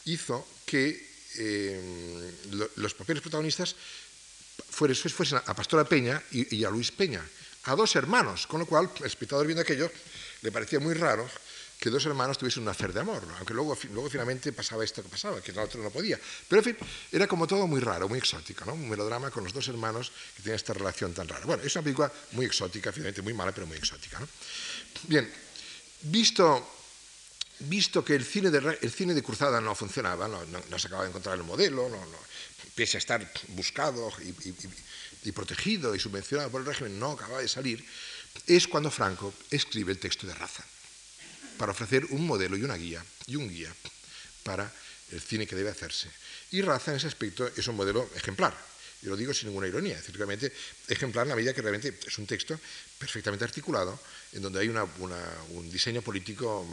[0.05, 3.75] hizo que eh, lo, los papeles protagonistas
[4.71, 7.23] fuesen, fuesen a Pastora Peña y, y a Luis Peña,
[7.65, 9.91] a dos hermanos, con lo cual el espectador viendo aquello
[10.43, 11.29] le parecía muy raro
[11.79, 15.09] que dos hermanos tuviesen una fer de amor, aunque luego, luego finalmente pasaba esto que
[15.09, 16.19] pasaba, que el otro no podía.
[16.49, 16.77] Pero en fin,
[17.13, 18.75] era como todo muy raro, muy exótico, ¿no?
[18.75, 21.45] un melodrama con los dos hermanos que tenían esta relación tan rara.
[21.45, 24.19] Bueno, es una película muy exótica, finalmente muy mala, pero muy exótica.
[24.19, 24.29] ¿no?
[25.05, 25.31] Bien,
[26.03, 26.67] visto,
[27.61, 31.11] visto que el cine, de, el cine de cruzada no funcionaba, no, se acababa de
[31.11, 32.01] encontrar el modelo, no,
[32.75, 34.55] pese a estar buscado y, y,
[35.25, 37.85] y protegido y subvencionado por el régimen, no acababa de salir,
[38.47, 40.65] es cuando Franco escribe el texto de raza
[41.57, 43.73] para ofrecer un modelo y una guía, y un guía
[44.43, 44.71] para
[45.13, 46.09] el cine que debe hacerse.
[46.51, 48.57] Y Raza, en ese aspecto, es un modelo ejemplar.
[49.03, 50.53] Y lo digo sin ninguna ironía, realmente
[50.89, 52.59] ejemplar en la medida que realmente es un texto
[52.99, 54.01] perfectamente articulado,
[54.33, 56.67] en donde hay una, una, un diseño político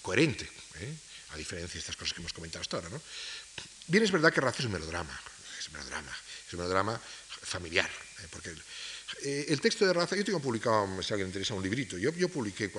[0.00, 0.48] coherente,
[0.80, 0.94] ¿eh?
[1.30, 2.88] a diferencia de estas cosas que hemos comentado hasta ahora.
[2.88, 3.00] ¿no?
[3.88, 5.20] Bien, es verdad que Raza es un melodrama,
[5.58, 7.00] es un melodrama, es un melodrama
[7.42, 7.90] familiar,
[8.22, 8.26] ¿eh?
[8.30, 8.54] porque
[9.22, 11.96] Eh, el texto de raza, yo tengo publicado, si a alguien le interesa, un librito.
[11.96, 12.70] Yo, yo publiqué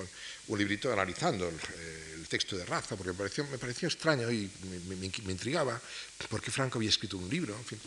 [0.48, 4.50] un librito analizando el, eh, texto de raza, porque me pareció, me pareció extraño y
[4.86, 5.80] me, me, intrigaba,
[6.28, 7.80] porque Franco había escrito un libro, en fin,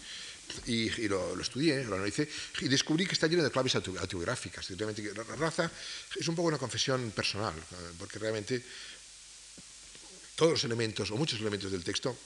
[0.66, 2.28] y, lo, estudié, lo analicé,
[2.62, 4.68] y descubrí que está lleno de claves autobiográficas.
[4.70, 5.70] Realmente, raza
[6.20, 8.64] es un poco una confesión personal, eh, porque realmente
[10.36, 12.18] todos los elementos, o muchos elementos del texto,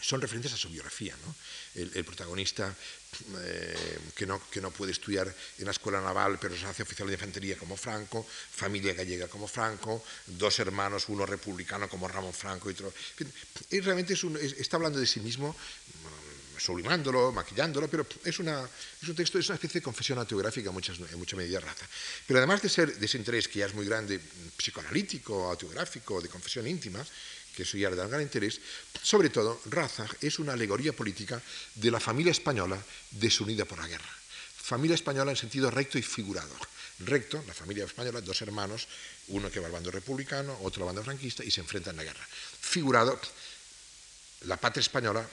[0.00, 1.14] son referentes a su biografía.
[1.24, 1.34] ¿no?
[1.74, 2.74] El, protagonista
[3.38, 7.08] eh, que, no, que, no, puede estudiar en la escuela naval, pero se hace oficial
[7.08, 12.70] de infantería como Franco, familia gallega como Franco, dos hermanos, uno republicano como Ramón Franco
[12.70, 12.92] y otro.
[13.70, 14.24] Y realmente es
[14.58, 15.54] está hablando de sí mismo,
[16.60, 18.68] sublimándolo, maquillándolo, pero es, una,
[19.02, 21.86] es un texto, es una especie de confesión autobiográfica en, muchas, en mucha medida raza.
[22.26, 24.20] Pero además de ser de ese interés que ya es muy grande,
[24.56, 27.04] psicoanalítico, autobiográfico, de confesión íntima,
[27.62, 28.60] eso ya le da gran interés,
[29.02, 31.40] sobre todo, Raza es una alegoría política
[31.74, 32.78] de la familia española
[33.10, 34.08] desunida por la guerra.
[34.56, 36.54] Familia española en sentido recto y figurado.
[37.00, 38.86] Recto, la familia española, dos hermanos,
[39.28, 42.04] uno que va al bando republicano, otro al bando franquista, y se enfrentan en la
[42.04, 42.26] guerra.
[42.60, 43.18] Figurado,
[44.42, 45.26] la patria española,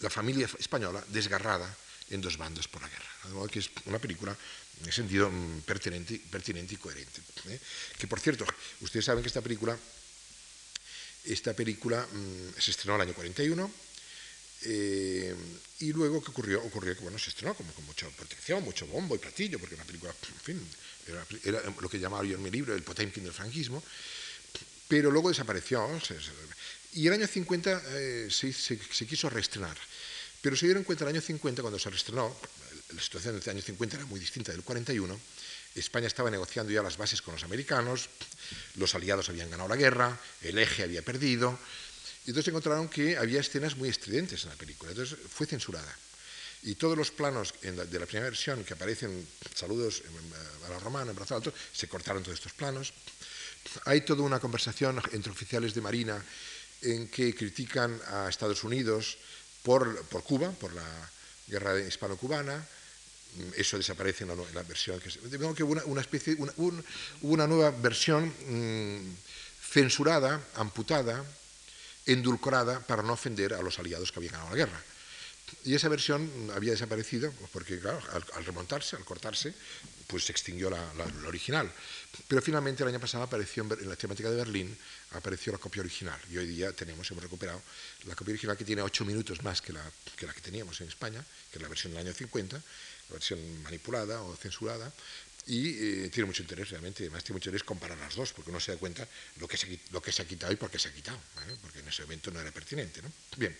[0.00, 1.74] la familia española desgarrada
[2.10, 3.08] en dos bandos por la guerra.
[3.24, 4.36] De modo que es una película
[4.84, 7.20] en sentido mm, pertinente, pertinente y coherente.
[7.48, 7.58] ¿eh?
[7.98, 8.46] Que por cierto,
[8.80, 9.76] ustedes saben que esta película
[11.32, 13.70] esta película mm, se estrenó en el año 41
[14.62, 15.34] eh,
[15.80, 16.62] y luego ¿qué ocurrió?
[16.64, 19.84] Ocurrió que bueno, se estrenó como con mucha protección, mucho bombo y platillo, porque una
[19.84, 20.12] película,
[21.44, 23.82] era, lo que llamaba yo en mi libro el Potemkin del franquismo,
[24.88, 25.88] pero luego desapareció.
[26.94, 29.76] y el año 50 eh, se, se, quiso reestrenar,
[30.40, 32.36] pero se dieron cuenta el año 50 cuando se reestrenó,
[32.94, 35.20] la situación del año 50 era muy distinta del 41,
[35.80, 38.08] España estaba negociando ya las bases con los americanos,
[38.76, 41.58] los aliados habían ganado la guerra, el eje había perdido,
[42.26, 45.96] y entonces encontraron que había escenas muy estridentes en la película, entonces fue censurada.
[46.62, 50.02] Y todos los planos de la primera versión que aparecen, saludos
[50.66, 52.92] a la romana, alto, se cortaron todos estos planos.
[53.84, 56.22] Hay toda una conversación entre oficiales de Marina
[56.82, 59.18] en que critican a Estados Unidos
[59.62, 61.10] por Cuba, por la
[61.46, 62.66] guerra hispano-cubana,
[63.56, 66.52] eso desaparece en la, versión que de que hubo una, especie una,
[67.22, 69.16] una nueva versión mm,
[69.60, 71.24] censurada, amputada,
[72.06, 74.82] endulcorada para no ofender a los aliados que habían ganado la guerra.
[75.64, 78.00] Y esa versión había desaparecido porque, claro,
[78.34, 79.54] al, remontarse, al cortarse,
[80.06, 80.82] pues se extinguió la,
[81.26, 81.70] original.
[82.26, 84.76] Pero finalmente el año pasado apareció en, la temática de Berlín,
[85.12, 86.18] apareció la copia original.
[86.30, 87.62] Y hoy día tenemos, hemos recuperado
[88.06, 89.82] la copia original que tiene ocho minutos más que, la
[90.34, 92.62] que teníamos en España, que es la versión del año 50,
[93.10, 94.92] versión manipulada o censurada,
[95.48, 98.60] y eh, tiene mucho interés realmente, además tiene mucho interés comparar las dos, porque uno
[98.60, 99.08] se da cuenta
[99.40, 101.18] lo que se, lo que se ha quitado y por qué se ha quitado,
[101.62, 103.00] porque en ese evento no era pertinente.
[103.36, 103.56] Bien,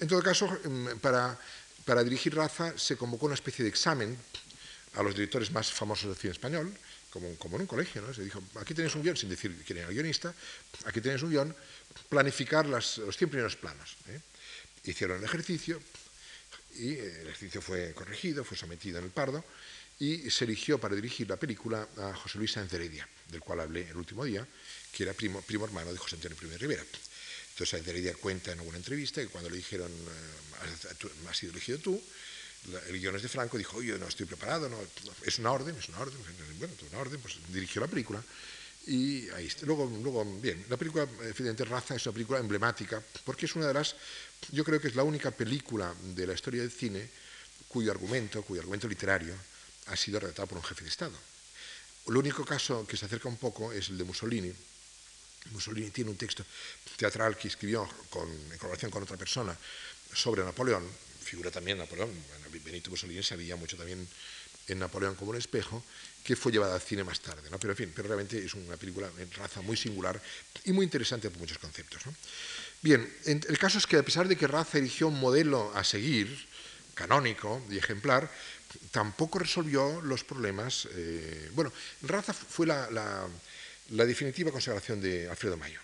[0.00, 1.38] en todo caso, mm, para,
[1.84, 4.16] para dirigir Raza se convocó una especie de examen
[4.94, 6.72] a los directores más famosos del cine español,
[7.10, 8.14] como, como, en un colegio, ¿no?
[8.14, 10.32] Se dijo, aquí tenéis un guion, sin decir quién era el guionista,
[10.84, 11.54] aquí tenéis un guion,
[12.08, 13.96] planificar las, los 100 primeros planos.
[14.08, 14.20] ¿eh?
[14.84, 15.80] Hicieron el ejercicio,
[16.78, 19.44] y el ejercicio fue corregido, fue sometido en el Pardo
[19.98, 23.88] y se eligió para dirigir la película a José Luis Sáenz Heredia, del cual hablé
[23.88, 24.46] el último día,
[24.92, 26.82] que era primo, primo hermano de José Antonio I Rivera.
[26.82, 31.78] Entonces Sáenz Heredia cuenta en alguna entrevista que cuando le dijeron, eh, has sido elegido
[31.78, 32.02] tú,
[32.88, 34.70] el guion es de Franco, dijo, oye, no estoy preparado,
[35.24, 36.18] es una orden, es una orden,
[36.58, 38.22] bueno, una orden, pues dirigió la película.
[38.86, 39.66] Y ahí está.
[39.66, 43.74] Luego, luego, bien, la película, evidentemente, Raza es una película emblemática, porque es una de
[43.74, 43.94] las
[44.52, 47.08] yo creo que es la única película de la historia del cine
[47.68, 49.34] cuyo argumento, cuyo argumento literario,
[49.86, 51.16] ha sido redactado por un jefe de Estado.
[52.08, 54.52] El único caso que se acerca un poco es el de Mussolini.
[55.52, 56.44] Mussolini tiene un texto
[56.96, 59.56] teatral que escribió en colaboración con otra persona
[60.12, 60.86] sobre Napoleón,
[61.22, 62.10] figura también Napoleón,
[62.64, 64.06] Benito Mussolini sabía mucho también
[64.66, 65.82] en Napoleón como un espejo,
[66.24, 67.48] que fue llevada al cine más tarde.
[67.58, 70.20] Pero en fin, pero realmente es una película en raza muy singular
[70.64, 72.02] y muy interesante por muchos conceptos.
[72.82, 76.48] Bien, el caso es que a pesar de que Raza eligió un modelo a seguir,
[76.94, 78.30] canónico y ejemplar,
[78.90, 80.88] tampoco resolvió los problemas.
[80.92, 83.28] Eh, bueno, Raza fue la,
[83.88, 85.80] definitiva consagración de Alfredo Mayo.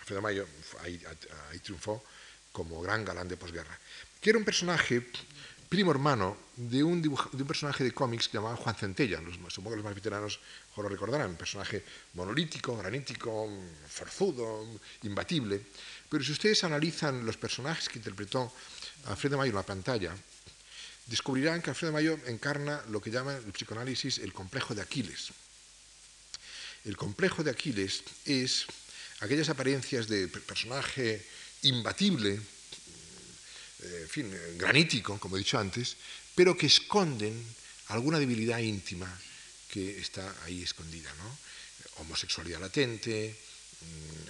[0.00, 0.46] Alfredo Mayo
[0.80, 1.00] ahí,
[1.62, 2.02] triunfó
[2.50, 3.78] como gran galán de posguerra,
[4.20, 5.06] que era un personaje
[5.68, 7.00] primo hermano de un,
[7.46, 9.20] personaje de cómics llamado Juan Centella.
[9.48, 10.38] supongo que los más veteranos
[10.76, 11.30] lo recordarán.
[11.30, 13.48] Un personaje monolítico, granítico,
[13.88, 14.66] forzudo,
[15.02, 15.62] imbatible.
[16.12, 18.52] Pero si ustedes analizan los personajes que interpretó
[19.06, 20.12] Alfredo Mayo en la pantalla,
[21.06, 25.32] descubrirán que Alfredo Mayo encarna lo que llama el psicoanálisis el complejo de Aquiles.
[26.84, 28.66] El complejo de Aquiles es
[29.20, 31.24] aquellas apariencias de personaje
[31.62, 35.96] imbatible, eh, en fin, granítico, como he dicho antes,
[36.34, 37.32] pero que esconden
[37.88, 39.08] alguna debilidad íntima
[39.66, 41.38] que está ahí escondida, ¿no?
[42.04, 43.34] Homosexualidad latente,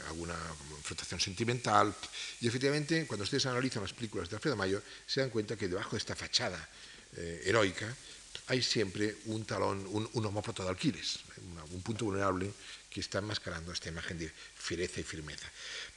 [0.09, 0.37] alguna
[0.79, 1.95] enfrentación sentimental.
[2.41, 5.93] Y efectivamente, cuando ustedes analizan las películas de Alfredo Mayo, se dan cuenta que debajo
[5.93, 6.69] de esta fachada
[7.17, 7.95] eh, heroica
[8.49, 11.21] hay siempre un talón, un, un de Alquiles,
[11.71, 12.53] un punto vulnerable
[12.91, 15.47] que está enmascarando esta imagen de fiereza y firmeza.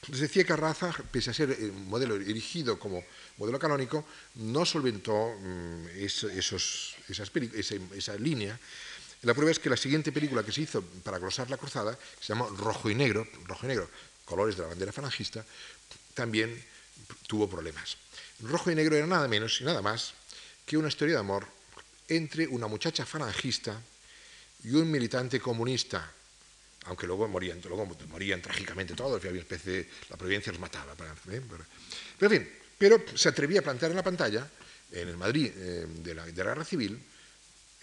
[0.08, 3.04] Les decía que Arraza, pese a ser un modelo erigido como
[3.38, 8.58] modelo canónico, no solventó mm, esos, esas esa, esa, línea.
[9.24, 12.34] La prueba es que la siguiente película que se hizo para glosar la cruzada, se
[12.34, 13.90] llamó Rojo y Negro, Rojo y Negro,
[14.24, 15.44] colores de la bandera falangista,
[16.14, 16.64] también
[17.28, 17.98] tuvo problemas.
[18.42, 20.14] Rojo y Negro era nada menos y nada más
[20.66, 21.48] que una historia de amor
[22.08, 23.82] entre una muchacha falangista
[24.64, 26.12] y un militante comunista
[26.86, 30.94] aunque luego morían, luego morían trágicamente todos, había una especie de, la providencia los mataba.
[30.94, 31.42] ¿eh?
[31.50, 31.66] pero,
[32.22, 34.48] en fin, pero se atrevía a plantear en la pantalla,
[34.92, 37.00] en el Madrid eh, de, la, Guerra Civil,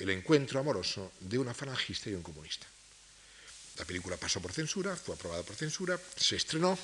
[0.03, 2.67] el encuentro amoroso de una falangista y un comunista.
[3.79, 6.77] La película pasó por censura, fue aprobada por censura, se estrenó,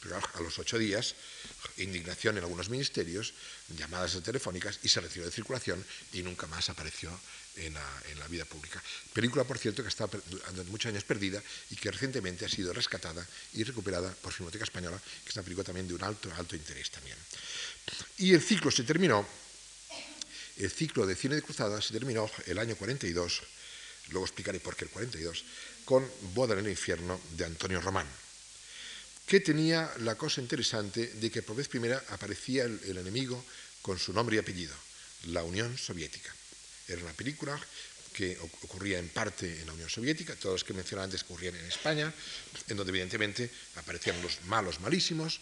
[0.00, 1.14] pero a los ocho días,
[1.78, 3.32] indignación en algunos ministerios,
[3.76, 7.10] llamadas telefónicas y se retiró de circulación y nunca más apareció
[7.56, 8.80] en la, vida pública.
[9.12, 13.26] Película, por cierto, que estado durante muchos años perdida y que recientemente ha sido rescatada
[13.54, 16.90] y recuperada por Filmoteca Española, que es una película también de un alto, alto interés
[16.90, 17.16] también.
[18.18, 19.26] Y el ciclo se terminó,
[20.60, 23.42] el ciclo de cine de cruzada se terminó el año 42,
[24.10, 25.44] luego explicaré por qué el 42,
[25.84, 28.06] con Boda en el infierno de Antonio Román,
[29.26, 33.42] que tenía la cosa interesante de que por vez primera aparecía el enemigo
[33.80, 34.74] con su nombre y apellido,
[35.28, 36.34] la Unión Soviética.
[36.88, 37.58] Era una película
[38.12, 41.64] que ocurría en parte en la Unión Soviética, todos los que mencioné antes ocurrían en
[41.64, 42.12] España,
[42.68, 45.40] en donde evidentemente aparecían los malos malísimos,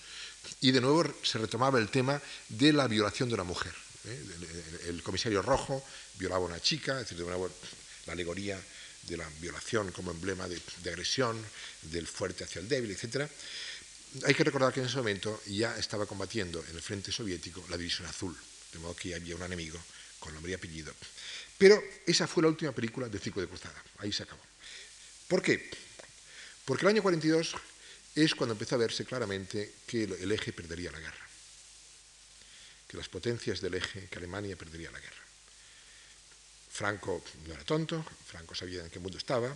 [0.60, 3.87] y de nuevo se retomaba el tema de la violación de una mujer.
[4.08, 4.88] ¿Eh?
[4.88, 5.84] El, comisario rojo
[6.18, 7.50] violaba a una chica, es decir, de nuevo
[8.06, 8.60] la alegoría
[9.02, 11.42] de la violación como emblema de, de agresión,
[11.82, 13.30] del fuerte hacia el débil, etc.
[14.24, 17.76] Hay que recordar que en ese momento ya estaba combatiendo en el frente soviético la
[17.76, 18.36] División Azul,
[18.72, 19.78] de modo que había un enemigo
[20.18, 20.92] con nombre y apellido.
[21.56, 23.82] Pero esa fue la última película del ciclo de cruzada.
[23.98, 24.42] Ahí se acabó.
[25.28, 25.70] ¿Por qué?
[26.64, 27.54] Porque el año 42
[28.14, 31.27] es cuando empezó a verse claramente que el eje perdería la guerra.
[32.88, 35.22] Que las potencias del eje, que Alemania perdería la guerra.
[36.70, 39.54] Franco no era tonto, Franco sabía en qué mundo estaba,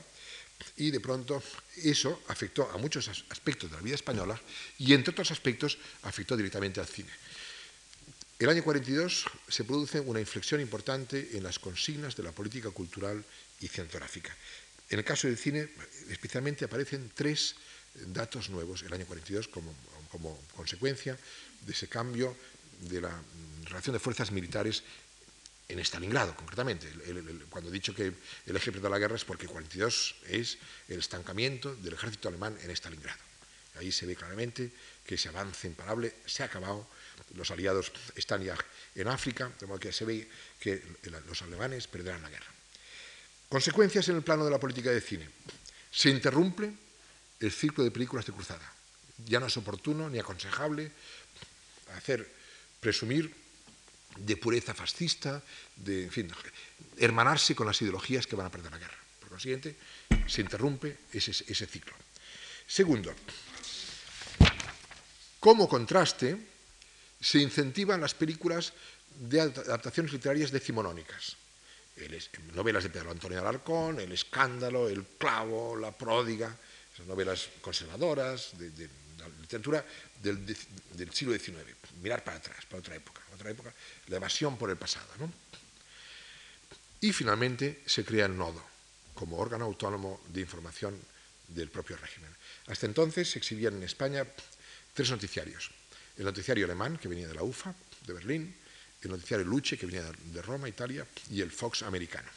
[0.76, 1.42] y de pronto
[1.76, 4.40] eso afectó a muchos aspectos de la vida española
[4.78, 7.10] y entre otros aspectos afectó directamente al cine.
[8.38, 13.24] El año 42 se produce una inflexión importante en las consignas de la política cultural
[13.60, 14.34] y cinematográfica.
[14.90, 15.68] En el caso del cine,
[16.10, 17.54] especialmente aparecen tres
[17.94, 19.74] datos nuevos el año 42 como,
[20.10, 21.16] como consecuencia
[21.64, 22.36] de ese cambio
[22.82, 23.12] de la
[23.64, 24.82] relación de fuerzas militares
[25.68, 26.88] en Stalingrado, concretamente.
[27.48, 28.12] cuando he dicho que
[28.46, 32.70] el eje de la guerra es porque 42 es el estancamiento del ejército alemán en
[32.70, 33.20] Stalingrado.
[33.76, 34.70] Ahí se ve claramente
[35.06, 36.86] que ese avance imparable se ha acabado
[37.34, 38.56] los aliados están ya
[38.94, 40.28] en África, de modo que se ve
[40.60, 40.82] que
[41.26, 42.46] los alemanes perderán la guerra.
[43.48, 45.28] Consecuencias en el plano de la política de cine.
[45.90, 46.72] Se interrumpe
[47.40, 48.70] el ciclo de películas de cruzada.
[49.24, 50.90] Ya no es oportuno ni aconsejable
[51.96, 52.41] hacer
[52.82, 53.30] presumir
[54.18, 55.40] de pureza fascista,
[55.76, 56.28] de, en fin,
[56.98, 58.98] hermanarse con las ideologías que van a perder la guerra.
[59.20, 59.76] Por consiguiente,
[60.26, 61.94] se interrumpe ese, ese ciclo.
[62.66, 63.14] Segundo,
[65.38, 66.36] como contraste,
[67.20, 68.72] se incentivan las películas
[69.14, 71.36] de adaptaciones literarias decimonónicas.
[72.54, 76.56] novelas de Pedro Antonio Alarcón, El escándalo, El clavo, La pródiga,
[76.94, 78.88] esas novelas conservadoras de,
[79.28, 79.84] la literatura
[80.22, 80.56] del,
[81.12, 81.56] siglo XIX.
[82.02, 83.72] Mirar para atrás, para otra época, otra época,
[84.08, 85.08] la evasión por el pasado.
[87.00, 88.62] Y finalmente se crea el nodo
[89.14, 90.98] como órgano autónomo de información
[91.48, 92.30] del propio régimen.
[92.66, 94.26] Hasta entonces se exhibían en España
[94.94, 95.70] tres noticiarios
[96.16, 97.74] el noticiario alemán, que venía de la UFA,
[98.06, 98.54] de Berlín,
[99.02, 102.28] el noticiario Luce, que venía de Roma, Italia, y el Fox americano.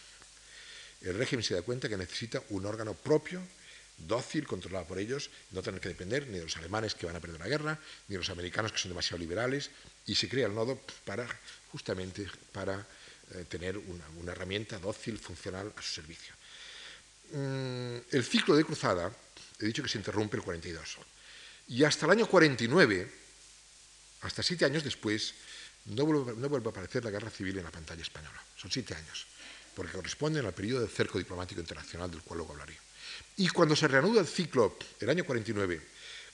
[1.01, 3.41] El régimen se da cuenta que necesita un órgano propio,
[3.97, 7.19] dócil, controlado por ellos, no tener que depender ni de los alemanes que van a
[7.19, 9.69] perder la guerra, ni de los americanos que son demasiado liberales,
[10.05, 11.27] y se crea el nodo para,
[11.71, 12.85] justamente para
[13.33, 16.33] eh, tener una, herramienta dócil, funcional a su servicio.
[17.31, 19.11] Mm, el ciclo de cruzada,
[19.59, 20.97] he dicho que se interrumpe el 42,
[21.67, 23.11] y hasta el año 49,
[24.21, 25.33] hasta siete años después,
[25.85, 28.41] no vuelve, a aparecer la guerra civil en la pantalla española.
[28.55, 29.25] Son siete años,
[29.75, 32.84] porque corresponden al periodo del cerco diplomático internacional del cual luego hablaré.
[33.37, 35.81] Y cuando se reanuda el ciclo, el año 49,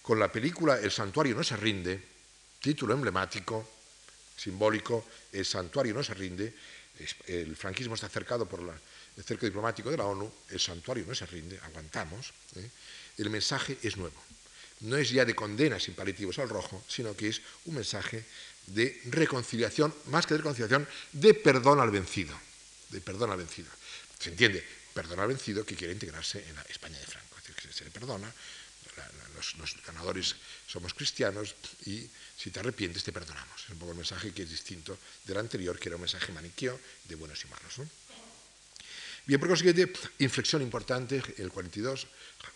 [0.02, 2.02] con la película El santuario no se rinde,
[2.60, 3.68] título emblemático,
[4.36, 6.54] simbólico, El santuario no se rinde,
[7.28, 11.26] el franquismo está cercado por el cerco diplomático de la ONU, el santuario no se
[11.26, 12.70] rinde, aguantamos, ¿eh?
[13.18, 14.22] el mensaje es nuevo.
[14.82, 18.26] No es ya de condena sin al rojo, sino que es un mensaje
[18.68, 22.34] de reconciliación, más que de reconciliación, de perdón al vencido.
[22.89, 23.70] De perdón al vencido.
[24.20, 27.37] Se entiende, perdón al vencido que quiere integrarse en la España de Franco.
[27.37, 28.31] Es decir, se le perdona,
[29.35, 30.35] los, ganadores
[30.67, 33.63] somos cristianos y si te arrepientes te perdonamos.
[33.63, 36.79] Es un poco el mensaje que es distinto del anterior, que era un mensaje maniqueo
[37.05, 37.89] de buenos y malos.
[39.25, 42.07] Bien, por consiguiente, inflexión importante, el 42,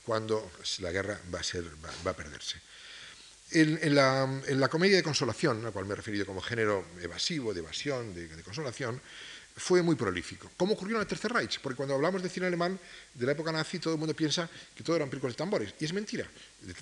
[0.03, 1.39] cuando la guerra va,
[2.11, 2.59] a perderse.
[3.51, 7.59] En, la, comedia de consolación, a la cual me he referido como género evasivo, de
[7.59, 8.99] evasión, de consolación,
[9.57, 12.77] fue muy prolífico, como ocurrió en el Tercer Reich, porque cuando hablamos de cine alemán
[13.13, 15.85] de la época nazi, todo el mundo piensa que todo eran películas de tambores, y
[15.85, 16.29] es mentira.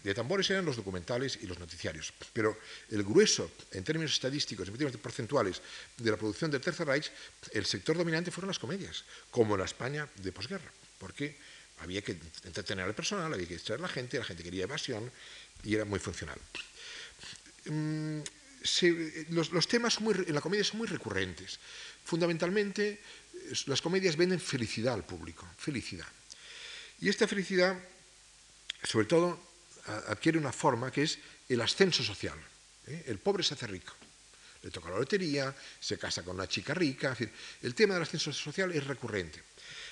[0.03, 2.57] De, tambores eran los documentales y los noticiarios, pero
[2.89, 5.61] el grueso, en términos estadísticos, en términos porcentuales,
[5.97, 7.11] de la producción del Tercer Reich,
[7.51, 11.37] el sector dominante fueron las comedias, como en la España de posguerra, porque
[11.79, 15.11] había que entretener al personal, había que distraer a la gente, la gente quería evasión,
[15.63, 16.39] y era muy funcional.
[17.65, 18.21] Mm,
[19.29, 21.59] los, temas en la comedia son muy recurrentes.
[22.05, 23.01] Fundamentalmente,
[23.65, 26.07] las comedias venden felicidad al público, felicidad.
[27.01, 27.77] Y esta felicidad,
[28.83, 29.39] sobre todo,
[30.07, 32.39] adquiere una forma que es el ascenso social.
[32.87, 33.03] ¿eh?
[33.07, 33.93] El pobre se hace rico.
[34.63, 37.15] Le toca la lotería, se casa con una chica rica.
[37.61, 39.43] el tema del ascenso social es recurrente.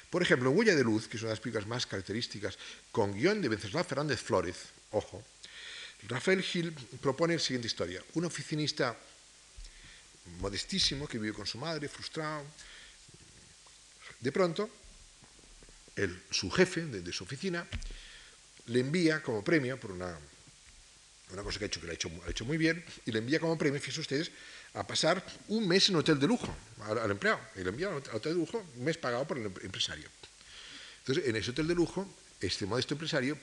[0.10, 2.58] Por ejemplo, Huella de Luz, que es una de las películas más características,
[2.92, 5.24] con guion de Venceslao Fernández Flórez, ojo,
[6.08, 8.04] Rafael Gil propone la siguiente historia.
[8.14, 8.97] Un oficinista
[10.39, 12.45] modestísimo que vive con su madre, frustrado.
[14.20, 14.70] De pronto,
[16.30, 17.66] su jefe de, su oficina
[18.68, 20.18] le envía como premio por una,
[21.43, 21.93] cosa que ha hecho que ha
[22.30, 24.32] hecho, muy bien, y le envía como premio, fíjense ustedes,
[24.74, 27.39] a pasar un mes en hotel de lujo al, empleado.
[27.56, 30.10] Y le envía al hotel de lujo un mes pagado por el empresario.
[30.99, 32.08] Entonces, en ese hotel de lujo,
[32.39, 33.38] este modesto empresario,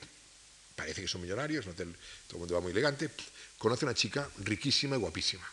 [0.79, 1.93] parece que son millonarios, hotel,
[2.27, 3.11] todo el mundo va muy elegante,
[3.57, 5.43] conoce una chica riquísima y guapísima.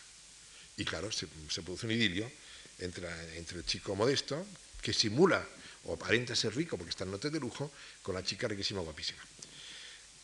[0.77, 2.31] Y claro, se, produce un idilio
[2.79, 4.47] entre, el chico modesto,
[4.81, 5.45] que simula
[5.85, 7.73] o aparenta ser rico porque está en hotel de lujo,
[8.03, 9.19] con la chica riquísima guapísima.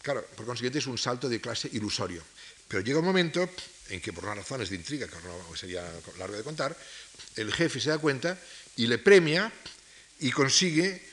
[0.03, 2.23] Claro, por consiguiente es un salto de clase ilusorio.
[2.69, 3.49] Pero llega un momento
[3.89, 5.17] en que por unas razones de intriga, que
[5.57, 5.83] sería
[6.19, 6.77] largo de contar,
[7.35, 8.39] el jefe se da cuenta
[8.77, 9.53] y le premia
[10.21, 11.12] y consigue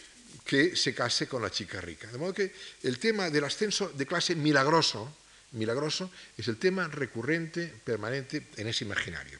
[0.49, 2.09] que se case con la chica rica.
[2.09, 5.13] De modo que el tema del ascenso de clase milagroso
[5.51, 9.39] milagroso es el tema recurrente, permanente en ese imaginario.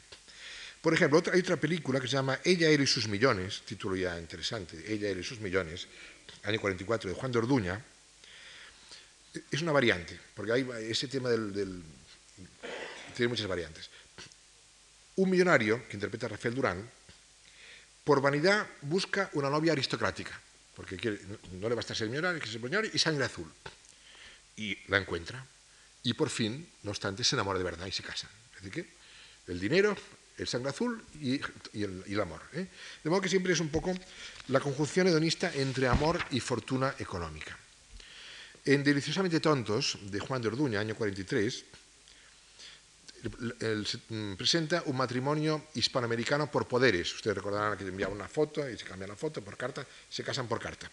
[0.80, 4.18] Por ejemplo, hay otra película que se llama Ella, él y sus millones, título ya
[4.18, 5.88] interesante, Ella, él y sus millones,
[6.44, 7.84] año 44, de Juan de Orduña.
[9.50, 11.82] Es una variante, porque hay ese tema del,
[13.16, 13.90] tiene muchas variantes.
[15.16, 16.88] Un millonario, que interpreta Rafael Durán,
[18.04, 20.40] por vanidad busca una novia aristocrática,
[20.80, 21.20] porque
[21.60, 23.52] no le basta ser millonario, que ser millonario y sangre azul.
[24.56, 25.44] Y la encuentra
[26.02, 28.30] y por fin, no obstante, se enamora de verdad y se casan.
[28.56, 29.94] Es decir, que el dinero,
[30.38, 31.40] el sangre azul y,
[31.74, 32.40] el, amor.
[32.54, 32.66] ¿eh?
[33.04, 33.94] De modo que siempre es un poco
[34.48, 37.56] la conjunción hedonista entre amor y fortuna económica.
[38.64, 41.79] En Deliciosamente Tontos, de Juan de Orduña, año 43, mm,
[44.36, 47.14] presenta un matrimonio hispanoamericano por poderes.
[47.14, 50.48] Ustedes recordarán que enviaba una foto y se cambia la foto por carta, se casan
[50.48, 50.90] por carta.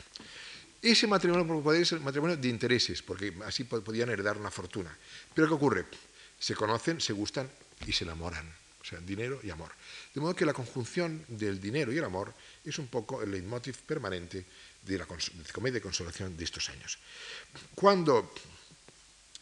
[0.82, 4.96] Ese matrimonio por poder es el matrimonio de intereses, porque así podían heredar una fortuna.
[5.34, 5.86] Pero ¿qué ocurre?
[6.40, 7.50] Se conocen, se gustan
[7.86, 8.48] y se enamoran.
[8.82, 9.72] O sea, dinero y amor.
[10.14, 13.76] De modo que la conjunción del dinero y el amor es un poco el leitmotiv
[13.86, 14.46] permanente
[14.84, 16.98] de la comedia de consolación de estos años.
[17.76, 18.32] Cuando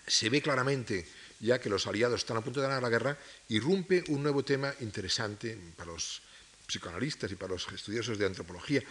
[0.08, 1.06] se ve claramente
[1.40, 3.18] ya que los aliados están a punto de ganar la guerra,
[3.50, 6.22] irrumpe un nuevo tema interesante para los
[6.68, 8.82] psicoanalistas y para los estudiosos de antropología,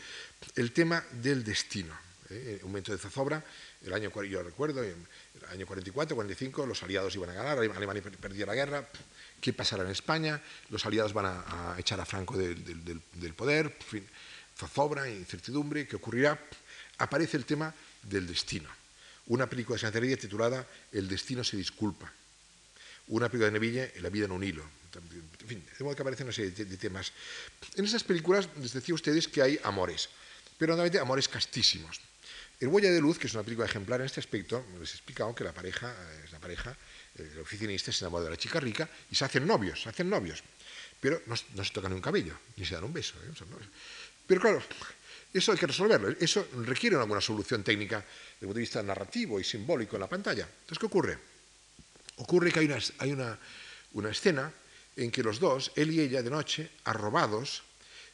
[0.56, 1.94] el tema del destino.
[2.30, 2.60] ¿eh?
[2.62, 3.44] un momento de zozobra,
[3.84, 4.96] el año, yo recuerdo, el
[5.50, 8.88] año 44, 45, los aliados iban a ganar, Alemania perdía la guerra,
[9.40, 10.40] ¿qué pasará en España?
[10.70, 14.06] Los aliados van a, echar a Franco del, poder, fin,
[14.56, 16.38] zozobra, incertidumbre, ¿qué ocurrirá?
[16.98, 18.68] Aparece el tema del destino.
[19.26, 22.12] Una película de Santería titulada El destino se disculpa.
[23.08, 24.64] Una película de Neville, La vida en un hilo.
[24.94, 27.12] En fin, de modo que aparecen una serie de, temas.
[27.74, 30.08] En esas películas les decía a ustedes que hay amores,
[30.56, 32.00] pero normalmente amores castísimos.
[32.60, 35.34] En Huella de Luz, que es una película ejemplar en este aspecto, les he explicado
[35.34, 35.94] que la pareja,
[36.24, 36.74] es la pareja,
[37.18, 40.42] el oficinista se enamora de la chica rica y se hacen novios, se hacen novios.
[41.00, 43.14] Pero no, se tocan un cabello, ni se dan un beso.
[43.24, 43.44] ¿eh?
[44.26, 44.62] Pero claro,
[45.34, 46.08] eso hay que resolverlo.
[46.18, 50.08] Eso requiere alguna solución técnica desde el punto de vista narrativo y simbólico en la
[50.08, 50.48] pantalla.
[50.48, 51.33] Entonces, ¿qué ocurre?
[52.16, 53.38] Ocurre que hay una, hay
[53.92, 54.52] una escena
[54.96, 57.62] en que los dos, él y ella, de noche, arrobados,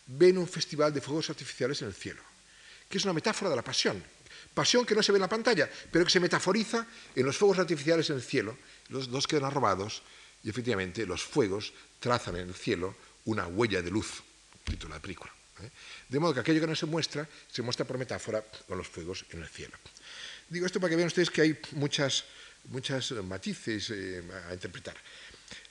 [0.07, 2.23] ven un festival de fuegos artificiales en el cielo,
[2.89, 4.03] que es una metáfora de la pasión.
[4.55, 7.59] Pasión que no se ve en la pantalla, pero que se metaforiza en los fuegos
[7.59, 8.59] artificiales en el cielo.
[8.89, 10.03] Los dos quedan arrobados
[10.43, 12.97] y efectivamente los fuegos trazan en el cielo
[13.27, 14.23] una huella de luz,
[14.65, 15.33] título de la película.
[15.63, 15.71] ¿eh?
[16.09, 19.25] De modo que aquello que no se muestra, se muestra por metáfora con los fuegos
[19.31, 19.77] en el cielo.
[20.49, 22.25] Digo esto para que vean ustedes que hay muchas,
[22.69, 24.97] muchas matices eh, a interpretar.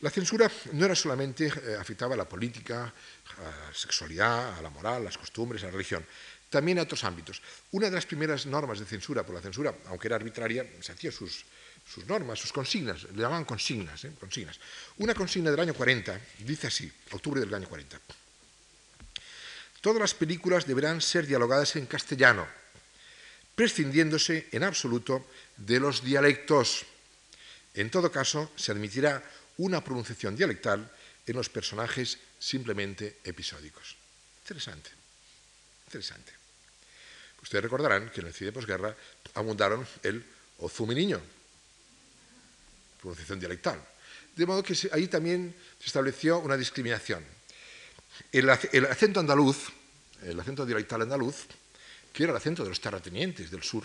[0.02, 4.70] La censura no era solamente eh, afectaba a la política, a la sexualidad, a la
[4.70, 6.06] moral, a las costumbres, a la religión,
[6.50, 7.42] también a otros ámbitos.
[7.72, 11.12] Una de las primeras normas de censura, por la censura, aunque era arbitraria, se hacía
[11.12, 11.46] sus,
[11.86, 14.12] sus normas, sus consignas, le llamaban consignas, ¿eh?
[14.20, 14.60] consignas.
[14.98, 18.00] Una consigna del año 40 dice así, octubre del año 40.
[19.82, 22.46] Todas las películas deberán ser dialogadas en castellano,
[23.56, 25.26] prescindiéndose en absoluto
[25.60, 26.86] de los dialectos.
[27.74, 29.24] En todo caso, se admitirá
[29.58, 30.90] una pronunciación dialectal
[31.28, 33.96] en los personajes simplemente episódicos.
[34.44, 34.90] Interesante,
[35.86, 36.32] interesante.
[37.42, 38.96] Ustedes recordarán que en el cine de posguerra
[39.36, 40.26] abundaron el
[40.60, 41.22] ozuminiño,
[43.00, 43.80] pronunciación dialectal.
[44.36, 47.24] De modo que ahí también se estableció una discriminación.
[48.32, 49.70] El, acento andaluz,
[50.24, 51.46] el acento dialectal andaluz,
[52.12, 53.84] que era el acento de los terratenientes del sur,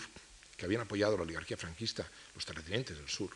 [0.55, 3.29] que habían apoyado la oligarquía franquista, los terratenientes del sur,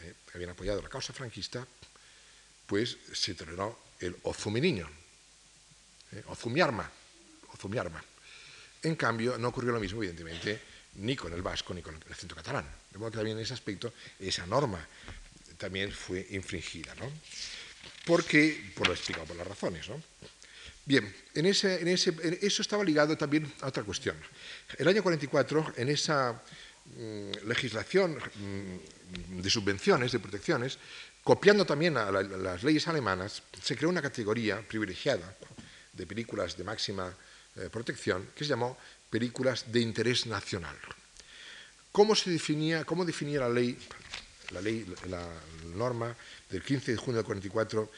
[0.00, 1.66] eh, que habían apoyado la causa franquista,
[2.66, 4.88] pues se toleró el ozuminiño,
[6.12, 6.90] eh, ozumiarma,
[7.52, 8.02] ozumiarma.
[8.82, 10.60] En cambio, no ocurrió lo mismo, evidentemente,
[10.96, 12.66] ni con el vasco ni con el acento catalán.
[12.90, 14.86] De modo que también en ese aspecto esa norma
[15.56, 17.10] también fue infringida, ¿no?
[18.04, 20.02] Porque, por lo explicado por las razones, ¿no?
[20.84, 21.80] Bien, en ese,
[22.42, 24.16] eso estaba ligado también a otra cuestión.
[24.76, 30.78] El año 44, en esa mm, legislación mm, de subvenciones, de protecciones,
[31.22, 35.36] copiando también a, las leyes alemanas, se creó una categoría privilegiada
[35.92, 37.14] de películas de máxima
[37.56, 38.76] eh, protección que se llamó
[39.08, 40.76] películas de interés nacional.
[41.92, 43.78] ¿Cómo se definía, cómo definía la ley,
[44.50, 45.28] la ley, la
[45.76, 46.16] norma
[46.50, 47.90] del 15 de junio del 44,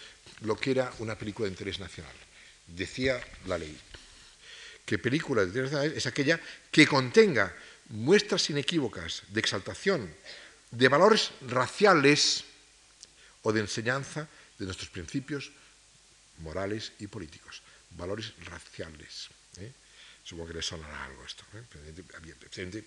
[0.43, 2.24] lo que era una película de interés nacional?
[2.67, 3.79] Decía la ley
[4.85, 6.41] que película de es aquella
[6.71, 7.55] que contenga
[7.89, 10.13] muestras inequívocas de exaltación
[10.71, 12.45] de valores raciales
[13.43, 15.53] o de enseñanza de nuestros principios
[16.39, 17.63] morales y políticos.
[17.91, 19.29] Valores raciales.
[19.59, 19.73] ¿eh?
[20.25, 21.45] Supongo que le sonará algo esto.
[21.55, 22.85] ¿eh?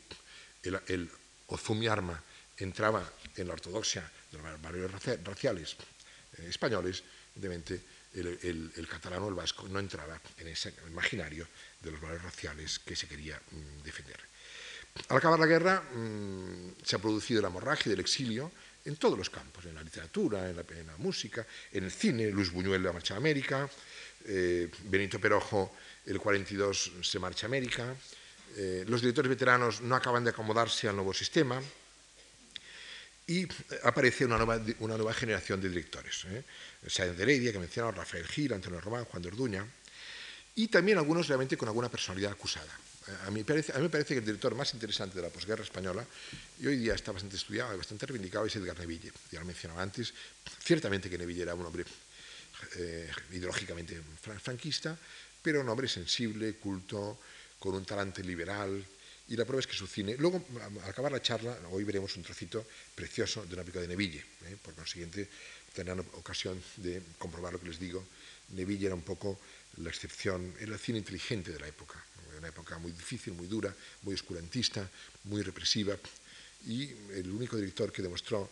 [0.64, 1.10] El, el
[1.48, 2.22] Ozumiarma
[2.58, 4.92] entraba en la ortodoxia de los valores
[5.24, 5.78] raciales
[6.38, 7.04] eh, españoles,
[7.36, 11.48] evidentemente el, catalán o el vasco no entraba en ese imaginario
[11.82, 14.18] de los valores raciales que se quería mm, defender.
[15.10, 18.52] Al acabar la guerra mm, se ha producido la hemorragia del exilio
[18.86, 22.82] en todos los campos, en la literatura, en la, música, en el cine, Luis Buñuel
[22.82, 23.70] la marcha a América,
[24.26, 27.94] eh, Benito Perojo el 42 se marcha a América,
[28.56, 31.62] eh, los directores veteranos no acaban de acomodarse al nuevo sistema
[33.28, 33.46] y
[33.84, 36.26] aparece una nueva, una nueva generación de directores.
[36.30, 36.44] ¿eh?
[36.82, 39.66] De Heredia, que mencionaba, Rafael Gil, Antonio Román, Juan de Orduña,
[40.56, 42.72] y también algunos realmente con alguna personalidad acusada.
[43.08, 45.30] Eh, a mí, parece, a mí me parece que el director más interesante de la
[45.30, 46.06] posguerra española,
[46.60, 49.12] y hoy día está bastante estudiado y bastante reivindicado, es Edgar Neville.
[49.32, 50.14] Ya lo mencionaba antes,
[50.64, 51.86] ciertamente que Neville era un hombre
[52.78, 54.02] eh, ideológicamente
[54.42, 54.98] franquista,
[55.42, 57.20] pero un hombre sensible, culto,
[57.60, 58.84] con un talante liberal,
[59.30, 60.16] y la prueba es que su cine...
[60.18, 62.66] Luego, al acabar la charla, hoy veremos un trocito
[62.96, 64.58] precioso de una película de Neville, ¿eh?
[64.62, 65.28] por consiguiente
[65.78, 68.02] tendrán ocasión de comprobar lo que les digo.
[68.58, 69.38] Neville era un poco
[69.78, 72.02] la excepción, era el cine inteligente de la época,
[72.36, 74.90] una época muy difícil, muy dura, muy oscurantista,
[75.26, 75.96] muy represiva,
[76.66, 78.50] y el único director que demostró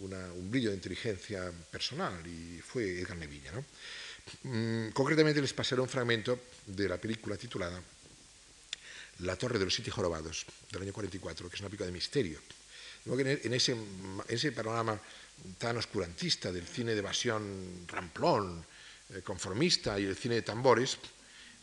[0.00, 3.50] un brillo de inteligencia personal y fue Edgar Neville.
[3.50, 3.64] ¿no?
[4.44, 7.82] Mm, concretamente les pasaré un fragmento de la película titulada
[9.26, 12.38] La Torre de los Siete Jorobados, del año 44, que es una película de misterio.
[13.06, 15.00] En ese, en ese panorama
[15.58, 18.64] tan oscurantista del cine de evasión ramplón,
[19.14, 20.98] eh, conformista y el cine de tambores,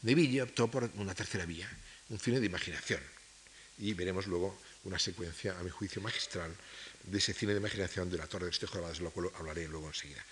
[0.02, 1.70] Neville optó por una tercera vía,
[2.10, 3.02] un cine de imaginación.
[3.80, 6.56] Y veremos luego una secuencia, a mi juicio, magistral
[7.04, 9.68] de ese cine de imaginación de la Torre de Siete Jorobados, de lo cual hablaré
[9.68, 10.24] luego enseguida.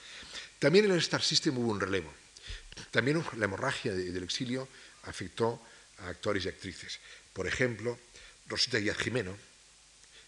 [0.60, 2.14] También en el Star System hubo un relevo.
[2.92, 4.68] También la hemorragia del exilio
[5.04, 5.62] afectó
[6.00, 7.00] a actores y actrices.
[7.34, 8.00] Por ejemplo,
[8.48, 9.36] Rosita Díaz Jimeno,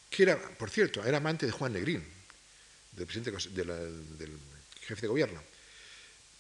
[0.10, 2.04] que era, por cierto, era amante de Juan Negrín,
[2.96, 4.32] del, presidente, del
[4.82, 5.42] jefe de gobierno.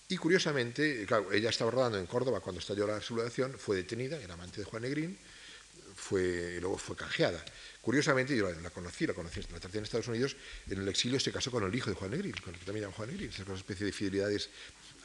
[0.07, 4.35] Y curiosamente, claro, ella estaba rodando en Córdoba cuando estalló la sublevación, fue detenida, era
[4.35, 5.17] amante de Juan Negrín,
[5.95, 7.43] fue, y luego fue canjeada.
[7.81, 10.35] Curiosamente, yo la, conocí, la conocí, la traté en Estados Unidos,
[10.69, 12.83] en el exilio se casó con el hijo de Juan Negrín, con el que también
[12.85, 14.49] llama Juan Negrín, esa especie de fidelidades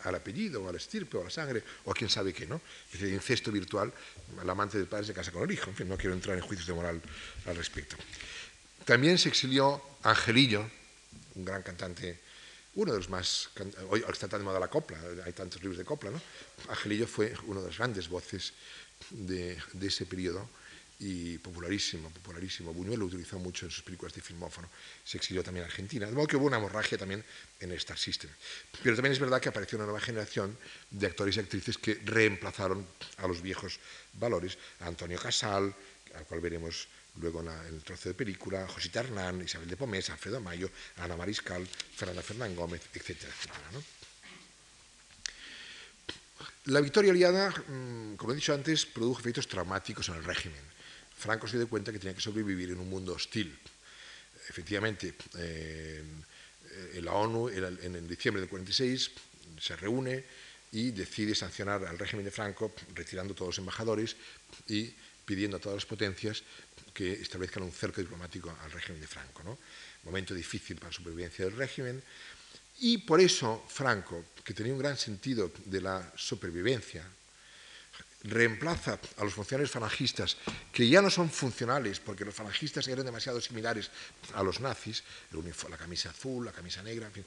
[0.05, 2.61] al apellido, o al estirpe, o a la sangre, o a quién sabe qué, ¿no?
[2.93, 3.93] Es decir, incesto virtual,
[4.41, 6.43] el amante del padre se casa con el hijo, en fin, no quiero entrar en
[6.43, 7.01] juicios de moral
[7.47, 7.97] al respecto.
[8.85, 10.69] También se exilió Angelillo,
[11.41, 12.21] un gran cantante,
[12.75, 13.51] uno de los más,
[13.89, 16.21] hoy está tan de la copla, hay tantos libros de copla, ¿no?
[16.69, 18.53] Angelillo fue una de las grandes voces
[19.11, 20.49] de, ese periodo,
[21.03, 22.75] y popularísimo, popularísimo.
[22.75, 24.69] Buñuel lo utilizó mucho en sus películas de filmófono.
[25.03, 26.05] Se exilió también en Argentina.
[26.05, 27.25] De modo que hubo una hemorragia también
[27.59, 28.29] en el Star System.
[28.83, 30.59] Pero también es verdad que apareció una nueva generación
[30.91, 32.87] de actores y actrices que reemplazaron
[33.17, 33.81] a los viejos
[34.13, 34.59] valores.
[34.81, 35.75] A Antonio Casal,
[36.15, 36.87] al cual veremos
[37.17, 41.67] luego en, el trozo de película, Josita Hernán, Isabel de Pomés, Alfredo Mayo, Ana Mariscal,
[41.67, 43.85] Fernanda Fernán Gómez, etcétera, etcétera.
[46.67, 50.71] La victoria aliada, mm, como he dicho antes, produjo efectos traumáticos en el régimen
[51.21, 53.55] Franco se dio cuenta que tenía que sobrevivir en un mundo hostil.
[54.49, 56.03] Efectivamente, eh,
[56.95, 59.11] en la ONU, en, en diciembre del 46,
[59.61, 60.25] se reúne
[60.73, 64.17] y decide sancionar al régimen de Franco, retirando todos los embajadores
[64.67, 64.95] y
[65.27, 66.43] pidiendo a todas las potencias
[66.93, 69.43] que establezcan un cerco diplomático al régimen de Franco.
[69.43, 69.59] ¿no?
[70.05, 72.03] Momento difícil para la supervivencia del régimen.
[72.81, 77.05] Y por eso Franco, que tenía un gran sentido de la supervivencia,
[78.25, 80.37] reemplaza a los funcionarios falangistas,
[80.73, 83.91] que ya no son funcionales, porque los falangistas eran demasiado similares
[84.35, 87.27] a los nazis, la camisa azul, la camisa negra, en fin,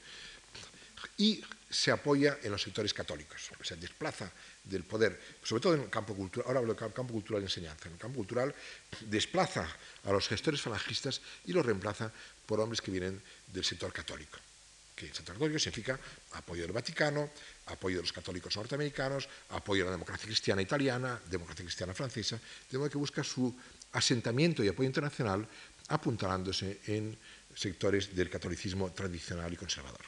[1.18, 4.30] y se apoya en los sectores católicos, o sea, desplaza
[4.62, 7.88] del poder, sobre todo en el campo cultural, ahora hablo del campo cultural de enseñanza,
[7.88, 8.54] en el campo cultural
[9.10, 9.66] desplaza
[10.04, 12.12] a los gestores falangistas y los reemplaza
[12.46, 13.20] por hombres que vienen
[13.52, 14.38] del sector católico
[14.94, 15.98] que el sector católico significa
[16.32, 17.30] apoyo del Vaticano,
[17.66, 22.38] apoyo de los católicos norteamericanos, apoyo de la democracia cristiana italiana, democracia cristiana francesa,
[22.70, 23.52] de modo que busca su
[23.92, 25.46] asentamiento y apoyo internacional
[25.88, 27.16] apuntalándose en
[27.54, 30.00] sectores del catolicismo tradicional y conservador.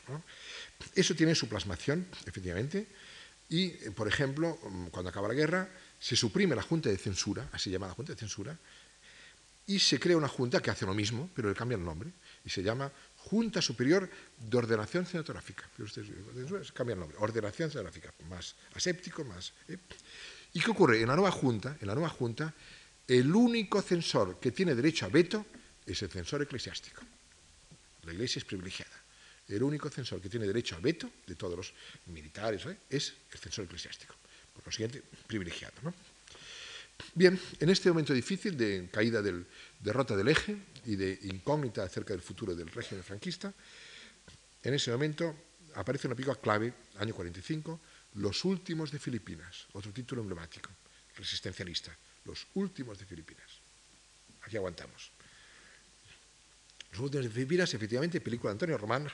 [0.94, 2.86] Eso tiene su plasmación, efectivamente,
[3.48, 4.58] y, por ejemplo,
[4.90, 5.68] cuando acaba la guerra,
[6.00, 8.58] se suprime la Junta de Censura, así llamada Junta de Censura,
[9.66, 12.10] y se crea una junta que hace lo mismo, pero le cambia el nombre,
[12.44, 14.08] y se llama Junta Superior
[14.38, 15.68] de Ordenación Cinematográfica.
[16.72, 19.52] Cambia el nombre, Ordenación Cinematográfica, más aséptico, más...
[19.68, 19.78] ¿eh?
[20.52, 21.00] ¿Y qué ocurre?
[21.00, 22.54] En la nueva Junta, en la nueva Junta,
[23.08, 25.44] el único censor que tiene derecho a veto
[25.84, 27.02] es el censor eclesiástico.
[28.04, 29.05] La Iglesia es privilegiada.
[29.48, 31.72] El único censor que tiene derecho a veto de todos los
[32.06, 32.78] militares ¿eh?
[32.90, 34.14] es el censor eclesiástico.
[34.52, 35.74] Por consiguiente, privilegiado.
[35.82, 35.94] ¿no?
[37.14, 39.46] Bien, en este momento difícil de caída del,
[39.80, 43.52] derrota del eje y de incógnita acerca del futuro del régimen franquista,
[44.62, 45.34] en ese momento
[45.74, 47.80] aparece una película clave, año 45,
[48.14, 50.70] Los últimos de Filipinas, otro título emblemático,
[51.16, 53.46] resistencialista, Los últimos de Filipinas.
[54.42, 55.15] Aquí aguantamos.
[56.96, 59.06] Los últimos Filipinas, efectivamente, película de Antonio Román,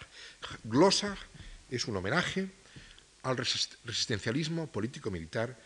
[0.63, 1.17] glosa,
[1.69, 2.49] es un homenaje
[3.25, 5.59] al resistencialismo político-militar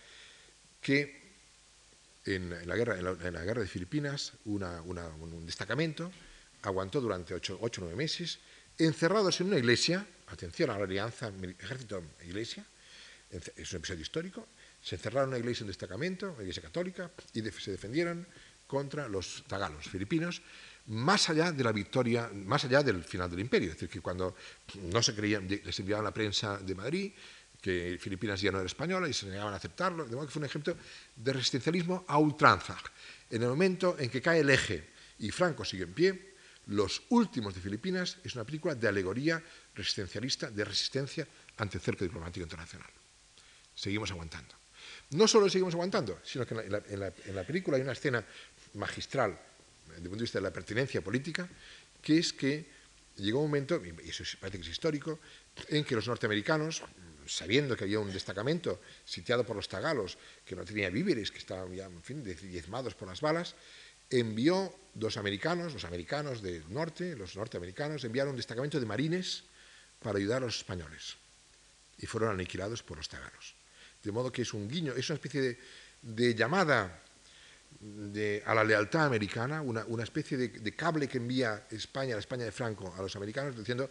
[0.80, 1.20] que
[2.24, 6.10] en, la, guerra, en, la, guerra, de Filipinas, un destacamento,
[6.62, 8.38] aguantó durante ocho o nueve meses,
[8.78, 12.64] encerrados en una iglesia, atención a la alianza ejército-iglesia,
[13.30, 14.48] es un episodio histórico,
[14.82, 18.26] se encerraron en una iglesia, un destacamento, una iglesia católica, y se defendieron
[18.66, 20.40] contra los tagalos filipinos,
[20.88, 23.70] más allá de la victoria, más allá del final del imperio.
[23.70, 24.36] Es decir, que cuando
[24.82, 27.12] no se creían, les enviaban la prensa de Madrid,
[27.60, 30.40] que Filipinas ya no era española y se negaban a aceptarlo, de modo que fue
[30.40, 30.76] un ejemplo
[31.16, 32.76] de resistencialismo a ultranza.
[33.30, 37.54] En el momento en que cae el eje y Franco sigue en pie, Los últimos
[37.54, 39.42] de Filipinas es una película de alegoría
[39.74, 41.26] resistencialista, de resistencia
[41.58, 42.90] ante el cerco diplomático internacional.
[43.74, 44.54] Seguimos aguantando.
[45.10, 48.24] No solo seguimos aguantando, sino que en la, en la película hay una escena
[48.74, 49.38] magistral
[49.88, 51.48] desde punto de vista de la pertinencia política,
[52.02, 52.66] que es que
[53.16, 55.18] llegó un momento, y eso parece que es histórico,
[55.68, 56.82] en que los norteamericanos,
[57.26, 61.72] sabiendo que había un destacamento sitiado por los tagalos, que no tenía víveres, que estaban
[61.74, 63.54] ya, en fin, diezmados por las balas,
[64.10, 69.44] envió dos americanos, los americanos del norte, los norteamericanos, enviaron un destacamento de marines
[70.00, 71.16] para ayudar a los españoles.
[71.98, 73.54] Y fueron aniquilados por los tagalos.
[74.02, 75.58] De modo que es un guiño, es una especie
[76.02, 77.02] de, llamada
[78.46, 82.52] a la lealtad americana, una, especie de, de, cable que envía España, la España de
[82.52, 83.90] Franco, a los americanos, diciendo,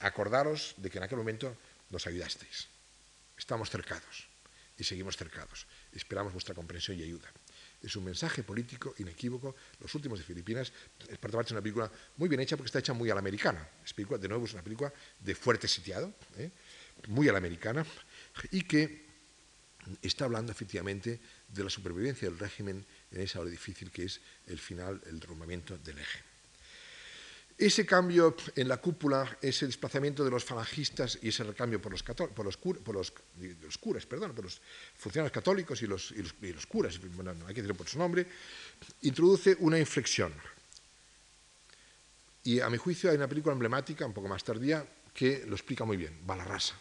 [0.00, 1.56] acordaros de que en aquel momento
[1.90, 2.68] nos ayudasteis.
[3.36, 4.28] Estamos cercados
[4.76, 5.66] y seguimos cercados.
[5.92, 7.30] Esperamos vuestra comprensión y ayuda.
[7.82, 9.56] Es un mensaje político inequívoco.
[9.80, 10.72] Los últimos de Filipinas,
[11.08, 13.68] es parte de una película muy bien hecha porque está hecha muy a la americana.
[13.84, 16.50] Es película, de nuevo, es una película de fuerte sitiado, ¿eh?
[17.08, 17.84] muy a la americana,
[18.52, 19.06] y que
[20.00, 24.58] está hablando efectivamente de la supervivencia del régimen en esa hora difícil que es el
[24.58, 26.32] final, el derrumbamiento del eje.
[27.58, 32.02] Ese cambio en la cúpula, ese desplazamiento de los falangistas y ese recambio por los,
[32.02, 33.12] por por los,
[33.78, 34.60] curas, perdón, por los
[34.96, 36.12] funcionarios católicos y los,
[36.66, 38.26] curas, no hay que decirlo por su nombre,
[39.02, 40.32] introduce una inflexión.
[42.44, 44.84] Y a mi juicio hay una película emblemática, un poco más tardía,
[45.14, 46.74] que lo explica muy bien, Balarrasa.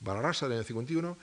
[0.00, 1.18] Balarrasa del año 51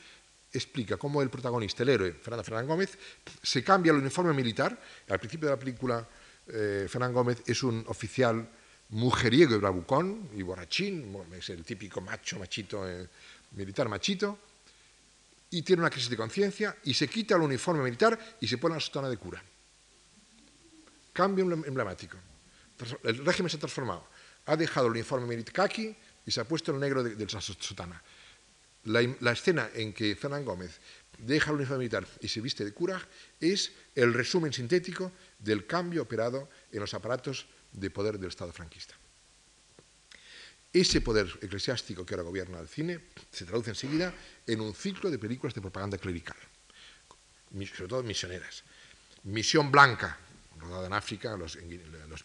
[0.54, 2.98] explica cómo el protagonista, el héroe, Fernando Fernán Gómez,
[3.42, 4.80] se cambia el uniforme militar.
[5.10, 6.08] Al principio de la película,
[6.48, 8.48] eh, Fernán Gómez es un oficial
[8.90, 13.08] mujeriego y bravucón y borrachín, es el típico macho, machito, eh,
[13.52, 14.38] militar machito,
[15.50, 18.76] y tiene una crisis de conciencia y se quita el uniforme militar y se pone
[18.76, 19.44] la sotana de cura.
[21.12, 22.18] Cambio emblemático.
[23.04, 24.08] El régimen se ha transformado.
[24.48, 25.96] Ha dejado el uniforme militar kaki
[26.26, 28.02] y se ha puesto el negro de, la sotana.
[28.86, 30.80] La, escena en que Fernán Gómez
[31.18, 33.00] deja el uniforme militar y se viste de cura
[33.40, 38.96] es el resumen sintético del cambio operado en los aparatos de poder del Estado franquista.
[40.74, 43.00] Ese poder eclesiástico que ahora gobierna el cine
[43.32, 44.14] se traduce enseguida
[44.48, 46.38] en un ciclo de películas de propaganda clerical,
[47.54, 48.64] sobre todo misioneras.
[49.24, 50.18] Misión Blanca,
[50.60, 51.58] rodada en África, los,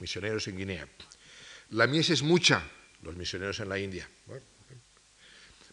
[0.01, 0.89] misioneros en Guinea.
[1.71, 2.63] La mies es mucha,
[3.03, 4.09] los misioneros en la India.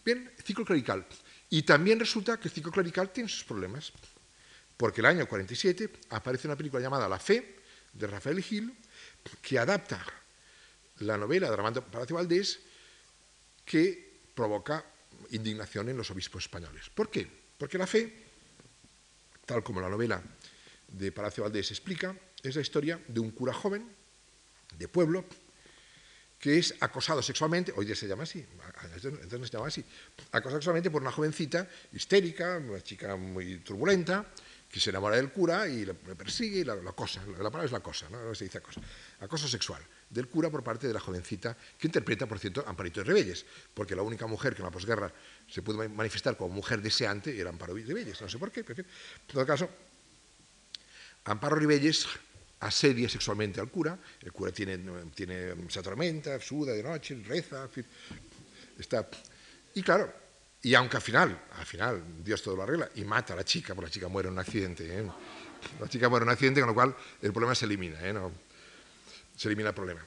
[0.06, 1.06] Bien, ciclo clerical.
[1.50, 3.92] Y también resulta que el ciclo clerical tiene sus problemas,
[4.78, 7.56] porque el año 47 aparece una película llamada La Fe,
[7.92, 8.74] de Rafael Gil,
[9.42, 10.06] que adapta
[11.00, 12.60] la novela de Armando Palacio Valdés
[13.66, 14.86] que provoca
[15.32, 16.90] indignación en los obispos españoles.
[16.94, 17.28] ¿Por qué?
[17.58, 18.14] Porque la fe,
[19.46, 20.22] tal como la novela
[20.88, 23.90] de Palacio Valdés explica, es la historia de un cura joven
[24.78, 25.26] de pueblo
[26.40, 28.46] que es acosado sexualmente, hoy día se llama así,
[29.04, 29.84] entonces se llama así,
[30.32, 34.26] acosado sexualmente por una jovencita histérica, una chica muy turbulenta,
[34.70, 37.80] que se enamora del cura y le, persigue y la, cosa, la, palabra es la
[37.80, 38.36] cosa, ¿no?
[38.36, 38.82] se dice acoso,
[39.22, 43.06] acoso sexual del cura por parte de la jovencita que interpreta, por cierto, Amparito de
[43.06, 45.12] Rebelles, porque la única mujer que en la posguerra
[45.48, 48.88] se pudo manifestar como mujer deseante era Amparo Ribelles, no sé por qué, pero en
[49.28, 49.70] todo caso,
[51.24, 52.08] Amparo Ribelles
[52.68, 54.78] asedia sexualmente al cura, el cura tiene,
[55.14, 57.70] tiene, se atormenta, suda de noche, reza,
[58.78, 59.08] está...
[59.74, 60.12] Y claro,
[60.62, 63.76] y aunque al final, al final, Dios todo lo arregla y mata a la chica,
[63.76, 65.06] porque la chica muere en un accidente, ¿eh?
[65.80, 68.14] la chica muere en un accidente, con lo cual el problema se elimina, ¿eh?
[69.36, 70.04] se elimina el problema.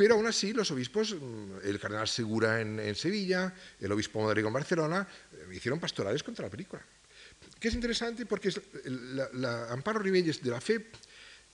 [0.00, 4.54] Pero aún así, los obispos, mm, el cardenal Segura en, Sevilla, el obispo Modrigo en
[4.54, 6.82] Barcelona, eh, hicieron pastorales contra la película.
[7.58, 8.50] Que es interesante porque
[8.84, 10.86] la, Amparo Ribelles de la Fe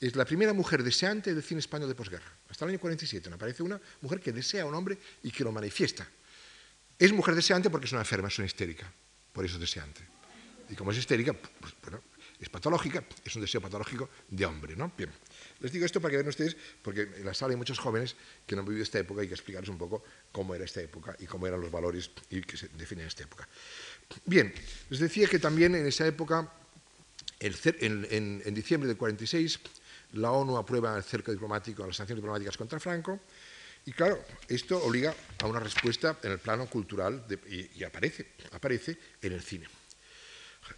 [0.00, 2.30] es la primera mujer deseante del cine español de posguerra.
[2.48, 5.44] Hasta el año 47 no aparece una mujer que desea a un hombre y que
[5.44, 6.06] lo manifiesta.
[6.98, 8.90] Es mujer deseante porque es una enferma, es una histérica,
[9.32, 10.02] por eso es deseante.
[10.68, 11.74] Y como es histérica, pues,
[12.40, 14.92] es patológica, es un deseo patológico de hombre, ¿no?
[14.96, 15.10] Bien.
[15.60, 18.14] Les digo esto para que vean ustedes, porque en la sala hay muchos jóvenes
[18.46, 20.82] que no han vivido esta época y hay que explicarles un poco cómo era esta
[20.82, 23.48] época y cómo eran los valores y que se definen esta época.
[24.26, 24.52] Bien,
[24.90, 26.52] les decía que también en esa época,
[27.40, 29.60] en, en diciembre del 46,
[30.12, 33.20] la ONU aprueba el cerco diplomático, las sanciones diplomáticas contra Franco,
[33.86, 39.32] y claro, esto obliga a una respuesta en el plano cultural y, aparece, aparece en
[39.32, 39.68] el cine.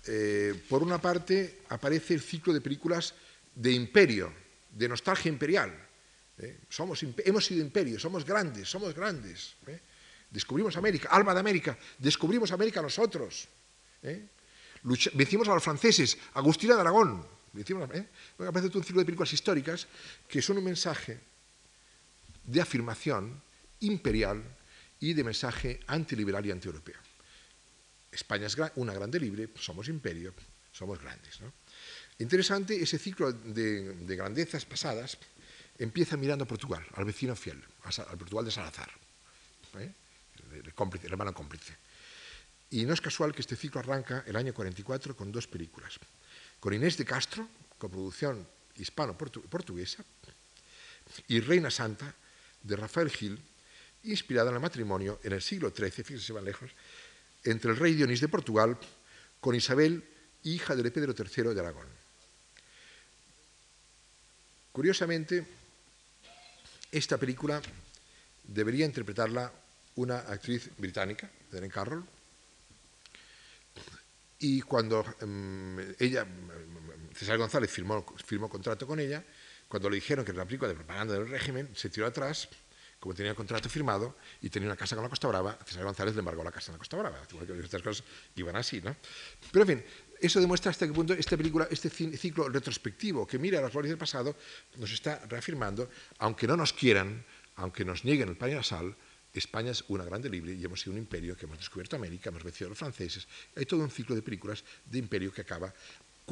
[0.06, 3.14] Eh, por una parte, aparece el ciclo de películas
[3.54, 4.30] de imperio,
[4.70, 5.72] de nostalgia imperial.
[6.36, 6.60] ¿eh?
[6.68, 9.56] Somos, hemos sido imperio, somos grandes, somos grandes.
[9.66, 9.80] ¿eh?
[10.28, 13.48] Descubrimos América, alma de América, descubrimos América nosotros.
[15.14, 17.38] vencimos a los franceses, Agustina de Aragón.
[18.46, 19.86] Aparece un ciclo de películas históricas
[20.28, 21.18] que son un mensaje
[22.44, 23.40] de afirmación
[23.80, 24.42] imperial
[25.00, 26.98] y de mensaje antiliberal y antieuropeo.
[28.11, 30.34] España es una grande libre, somos imperio,
[30.72, 31.38] somos grandes.
[32.18, 35.18] Interesante, ese ciclo de, grandezas pasadas
[35.78, 38.90] empieza mirando a Portugal, al vecino fiel, al Portugal de Salazar,
[39.78, 39.92] ¿eh?
[40.52, 41.76] el, cómplice, hermano cómplice.
[42.70, 45.98] Y no es casual que este ciclo arranca el año 44 con dos películas.
[46.61, 47.48] Con Inés de Castro,
[47.78, 48.46] coproducción
[48.76, 50.04] hispano-portuguesa,
[51.28, 52.14] y Reina Santa,
[52.62, 53.38] de Rafael Gil,
[54.04, 56.70] inspirada en el matrimonio en el siglo XIII, fíjense van lejos,
[57.44, 58.76] entre el rey Dionís de Portugal
[59.40, 60.04] con Isabel,
[60.42, 61.86] hija de Pedro III de Aragón.
[64.72, 65.46] Curiosamente,
[66.90, 67.61] esta película
[68.44, 69.52] debería interpretarla
[69.96, 72.04] una actriz británica, Helen Carroll,
[74.39, 76.26] y cuando em, ella,
[77.14, 79.24] César González firmó, firmó contrato con ella,
[79.66, 82.49] cuando le dijeron que era una película de propaganda del régimen, se tiró atrás,
[83.01, 86.14] como tenía el contrato firmado y tenía una casa con la Costa Brava, César González
[86.14, 87.22] le embargó la casa en la Costa Brava.
[87.62, 88.97] Estas cosas iban así, ¿no?
[89.53, 89.84] Pero en fin,
[90.20, 93.99] eso demuestra hasta qué punto esta película, este ciclo retrospectivo que mira las glorias del
[93.99, 94.36] pasado,
[94.76, 97.24] nos está reafirmando, aunque no nos quieran,
[97.57, 98.51] aunque nos nieguen el pan
[99.32, 102.42] España es una grande libre y hemos sido un imperio que hemos descubierto América, hemos
[102.42, 103.26] vencido a los franceses.
[103.56, 105.72] Hay todo un ciclo de películas de imperio que acaba.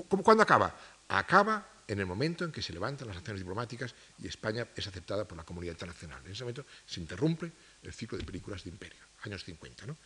[0.09, 0.75] ¿Cuándo acaba?
[1.09, 5.27] Acaba en el momento en que se levantan las acciones diplomáticas y España es aceptada
[5.27, 6.21] por la comunidad internacional.
[6.25, 7.51] En ese momento se interrumpe
[7.83, 9.87] el ciclo de películas de imperio, años 50.
[9.87, 9.97] ¿no?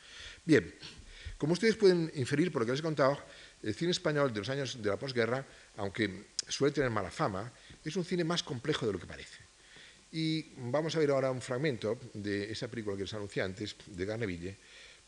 [0.45, 0.75] Bien,
[1.39, 3.19] como ustedes pueden inferir por lo que les he contado,
[3.63, 7.51] el cine español de los años de la posguerra, aunque suele tener mala fama,
[7.85, 9.50] es un cine más complejo de lo que parece.
[10.13, 14.05] Y vamos a ver ahora un fragmento de esa película que les anuncié antes, de
[14.05, 14.57] Garneville,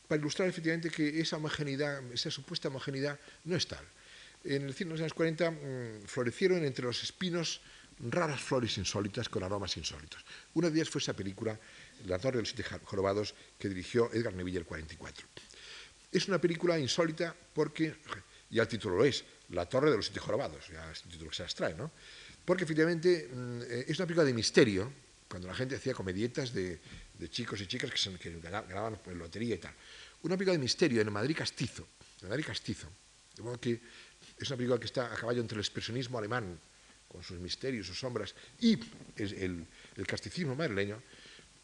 [0.06, 3.84] para ilustrar efectivamente que esa homogeneidad, esa supuesta homogeneidad, no es tal.
[4.44, 7.60] En el cine de los años 40 mm, florecieron entre los espinos
[7.98, 10.24] raras flores insólitas con aromas insólitos.
[10.54, 11.58] Una de ellas fue esa película,
[12.06, 15.26] La Torre de los Siete Jorobados, que dirigió Edgar Neville el 44.
[16.10, 17.96] Es una película insólita porque,
[18.50, 21.36] ya el título lo es, La Torre de los Siete Jorobados, ya el título que
[21.36, 21.90] se abstrae, ¿no?
[22.44, 24.92] Porque efectivamente mm, eh, es una película de misterio,
[25.28, 26.80] cuando la gente hacía comedietas de,
[27.30, 29.74] chicos y chicas que, que ganaban por lotería y tal.
[30.22, 31.86] Una película de misterio en Madrid castizo,
[32.28, 32.88] Madrid castizo.
[33.36, 33.80] De modo que
[34.38, 36.58] es una película que está a caballo entre el expresionismo alemán,
[37.08, 38.78] con sus misterios, sus sombras, y
[39.16, 39.66] el,
[40.06, 41.00] casticismo madrileño,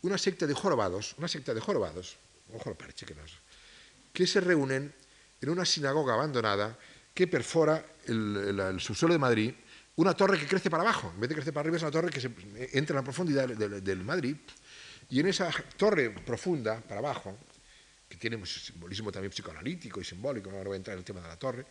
[0.02, 2.16] una secta de jorobados, una secta de jorobados,
[2.54, 3.14] ojo parche que,
[4.12, 4.92] que se reúnen
[5.40, 6.78] en una sinagoga abandonada
[7.14, 9.54] que perfora el subsuelo de Madrid
[9.98, 11.10] una torre que crece para abajo.
[11.12, 12.20] En vez de crecer para arriba es una torre que
[12.72, 14.36] entra en la profundidad del, Madrid.
[15.10, 17.36] Y en esa torre profunda, para abajo,
[18.08, 21.20] que tiene un simbolismo también psicoanalítico y simbólico, no voy a entrar en el tema
[21.20, 21.66] de la torre,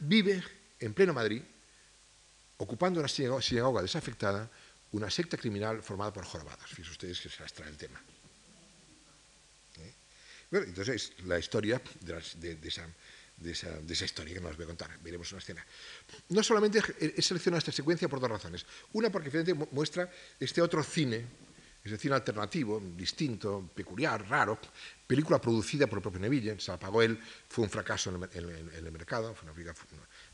[0.00, 0.42] vive
[0.80, 1.40] en pleno Madrid,
[2.56, 4.50] ocupando una sinagoga desafectada,
[4.90, 6.68] una secta criminal formada por jorobados.
[6.68, 8.02] Fíjense ustedes que se las trae el tema.
[9.78, 9.92] ¿Eh?
[10.50, 12.88] Bueno, entonces la historia de, de esa
[13.36, 14.98] de esa, historia que nos voy a contar.
[15.02, 15.64] Veremos una escena.
[16.28, 18.66] No solamente he seleccionado esta secuencia por dos razones.
[18.92, 21.26] Una, porque finalmente muestra este otro cine,
[21.82, 24.58] ese cine alternativo, distinto, peculiar, raro,
[25.06, 27.18] película producida por el propio Neville, se la pagó él,
[27.48, 29.76] fue un fracaso en el, mercado, fue una película,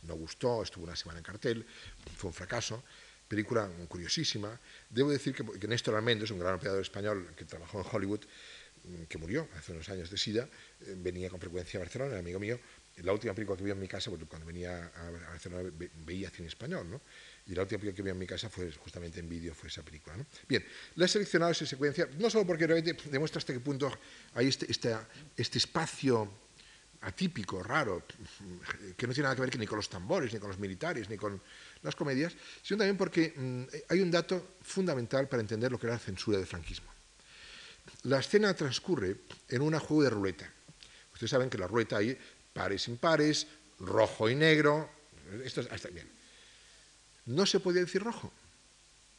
[0.03, 1.67] no, gustó, estuvo una semana en cartel,
[2.17, 2.85] fue un fracaso,
[3.27, 4.59] película curiosísima.
[4.89, 8.21] Debo decir que, que Néstor Almendes, un gran operador español que trabajó en Hollywood,
[9.09, 10.49] que murió hace unos años de SIDA,
[10.81, 12.59] eh, venía con frecuencia a Barcelona, amigo mío,
[13.03, 15.71] la última película que vi en mi casa, porque cuando venía a Barcelona
[16.05, 17.01] veía cine español, ¿no?
[17.47, 19.83] Y la última película que vi en mi casa fue justamente en vídeo, fue esa
[19.83, 20.17] película.
[20.17, 20.27] ¿no?
[20.49, 20.65] Bien,
[20.97, 23.91] la he seleccionado esa secuencia, no solo porque realmente demuestra hasta qué punto
[24.35, 24.97] hay este, este,
[25.37, 26.31] este espacio
[27.03, 28.05] atípico, raro,
[28.97, 31.17] que no tiene nada que ver ni con los tambores, ni con los militares, ni
[31.17, 31.41] con
[31.83, 35.95] las comedias, sino también porque mm, hay un dato fundamental para entender lo que era
[35.95, 36.91] la censura del franquismo.
[38.05, 39.17] La escena transcurre
[39.49, 40.53] en un juego de ruleta.
[41.13, 42.17] Ustedes saben que la ruleta hay
[42.61, 43.47] pares impares,
[43.79, 44.91] rojo y negro.
[45.43, 46.07] Esto hasta bien.
[47.25, 48.31] No se podía decir rojo.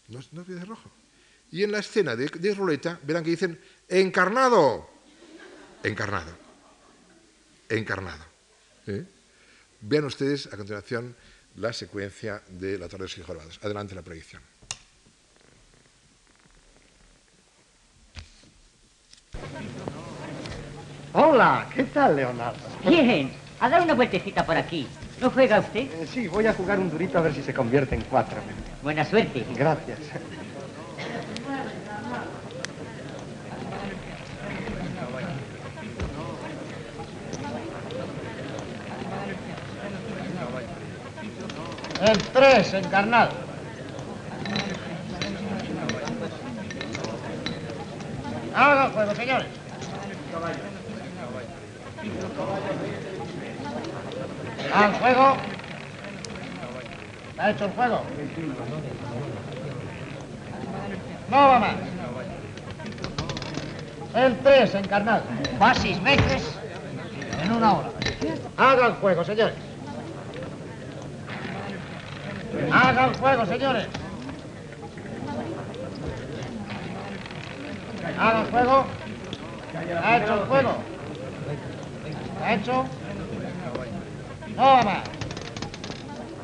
[0.10, 0.92] No, se podía decir rojo.
[1.52, 4.88] Y en la escena de, ruleta, verán que dicen encarnado.
[5.82, 6.38] Encarnado.
[7.68, 8.24] Encarnado.
[8.86, 9.06] ¿Eh?
[9.82, 11.16] Vean ustedes a continuación
[11.56, 13.60] la secuencia de la Torre de los Jorobados.
[13.64, 14.44] Adelante la proyección.
[21.14, 22.57] Hola, ¿qué tal, Leonardo?
[22.88, 24.88] Bien, a dar una vueltecita por aquí.
[25.20, 25.82] ¿No juega usted?
[25.82, 28.38] Eh, sí, voy a jugar un durito a ver si se convierte en cuatro.
[28.82, 29.45] Buena suerte.
[29.53, 29.99] Gracias.
[42.01, 43.32] El tres, encarnado.
[48.55, 49.47] Haga juego, señores.
[54.74, 55.38] Al juego.
[57.38, 58.02] ¿Ha hecho el juego?
[61.30, 61.76] No va más.
[64.16, 65.24] El 3, encarnado.
[65.62, 66.58] Va seis veces
[67.44, 67.89] en una hora.
[68.58, 69.56] Haga el juego, señores.
[72.72, 73.88] Haga el juego, señores.
[78.20, 78.86] Haga el juego.
[80.04, 80.91] Ha hecho el juego.
[82.44, 82.86] Ha hecho.
[84.56, 85.04] No va más.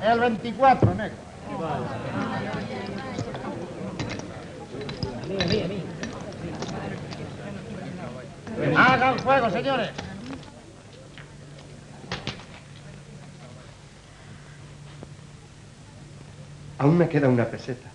[0.03, 1.17] El 24, negro.
[8.75, 9.89] Hagan fuego, señores.
[16.79, 17.89] Aún me queda una peseta.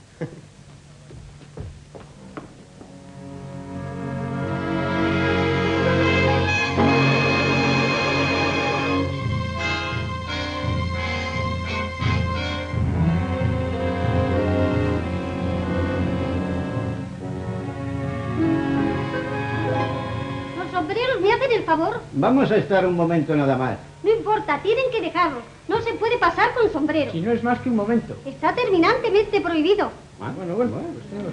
[22.22, 23.76] Vamos a estar un momento nada más.
[24.04, 25.40] No importa, tienen que dejarlo.
[25.66, 27.10] No se puede pasar con sombrero.
[27.10, 28.14] Si no es más que un momento.
[28.24, 29.90] Está terminantemente prohibido.
[30.20, 30.88] Ah, bueno, bueno, bueno.
[30.94, 31.32] pues tengo-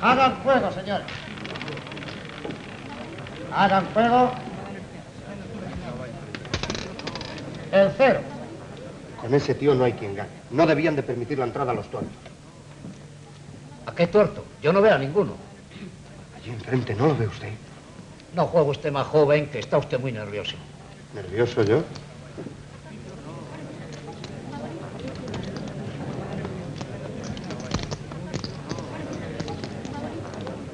[0.00, 1.06] Hagan fuego, señores.
[3.52, 4.30] Hagan fuego.
[7.72, 8.20] El cero.
[9.20, 10.28] Con ese tío no hay quien gane.
[10.50, 12.12] No debían de permitir la entrada a los tuertos.
[13.94, 14.44] ¿A qué tuerto?
[14.60, 15.34] Yo no veo a ninguno.
[16.36, 17.52] Allí enfrente, ¿no lo ve usted?
[18.34, 20.56] No juega usted más joven, que está usted muy nervioso.
[21.14, 21.84] ¿Nervioso yo?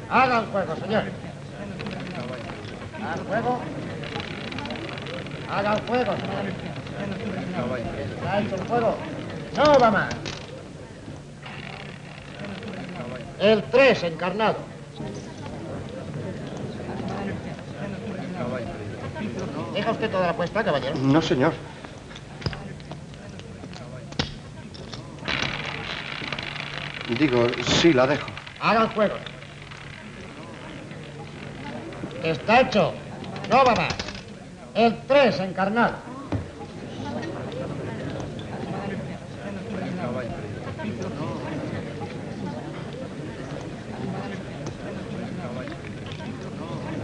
[0.08, 1.12] Hagan fuego, señores.
[3.04, 3.60] Hagan fuego.
[5.50, 6.54] Hagan fuego, señores.
[8.16, 8.96] Está hecho el fuego.
[9.58, 10.29] No va más.
[13.40, 14.56] El 3 encarnado.
[19.72, 20.94] ¿Deja usted toda la apuesta, caballero?
[20.96, 21.52] No, señor.
[27.18, 28.28] Digo, sí, la dejo.
[28.60, 29.14] Hagan fuego.
[32.22, 32.92] Está hecho.
[33.48, 33.94] No va más.
[34.74, 36.09] El 3 encarnado.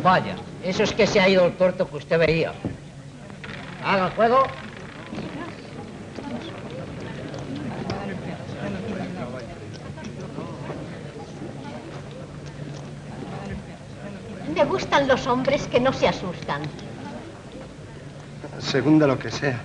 [0.07, 2.53] Vaya, eso es que se ha ido el tuerto que usted veía.
[3.85, 4.47] Hagan fuego.
[14.55, 16.63] Me gustan los hombres que no se asustan.
[18.61, 19.61] Según de lo que sea.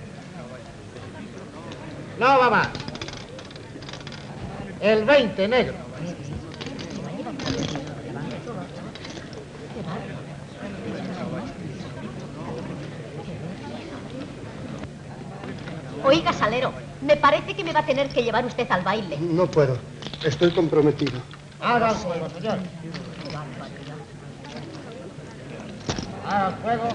[2.18, 2.68] No va más.
[4.80, 5.82] El 20 negro.
[16.04, 19.16] Oiga, Salero, me parece que me va a tener que llevar usted al baile.
[19.18, 19.78] No puedo.
[20.24, 21.18] Estoy comprometido.
[21.60, 22.58] Hagan fuego, señor.
[26.28, 26.88] Hagan fuego.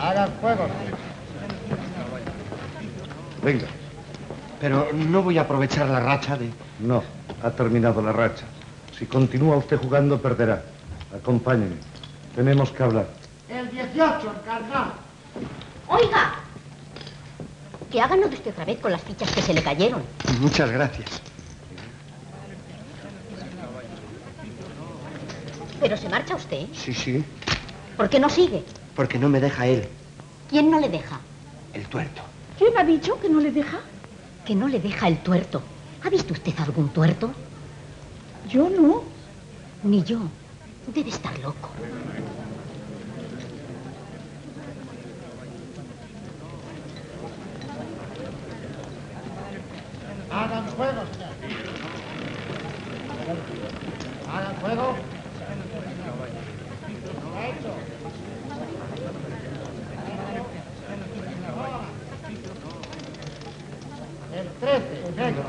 [0.00, 0.66] Hagan fuego.
[3.42, 3.66] Venga.
[4.60, 6.50] Pero no voy a aprovechar la racha de...
[6.80, 7.02] No,
[7.42, 8.44] ha terminado la racha.
[8.96, 10.62] Si continúa usted jugando, perderá.
[11.14, 11.76] Acompáñeme.
[12.34, 13.08] Tenemos que hablar.
[13.48, 15.07] El 18 encarnado.
[15.88, 16.34] Oiga,
[17.90, 20.02] que hagan de usted otra vez con las fichas que se le cayeron.
[20.40, 21.22] Muchas gracias.
[25.80, 26.66] Pero se marcha usted.
[26.74, 27.24] Sí, sí.
[27.96, 28.64] ¿Por qué no sigue?
[28.94, 29.88] Porque no me deja él,
[30.50, 31.20] ¿Quién no le deja?
[31.74, 32.22] el tuerto.
[32.58, 33.78] ¿Quién ha dicho que no le deja?
[34.44, 35.62] Que no le deja el tuerto.
[36.04, 37.30] ¿Ha visto usted algún tuerto?
[38.48, 39.04] Yo no.
[39.84, 40.18] Ni yo.
[40.92, 41.70] Debe estar loco.
[50.30, 51.30] Hagan fuego, señor.
[54.30, 54.94] Hagan fuego.
[57.38, 57.72] Hecho.
[64.34, 65.44] El 13 negro.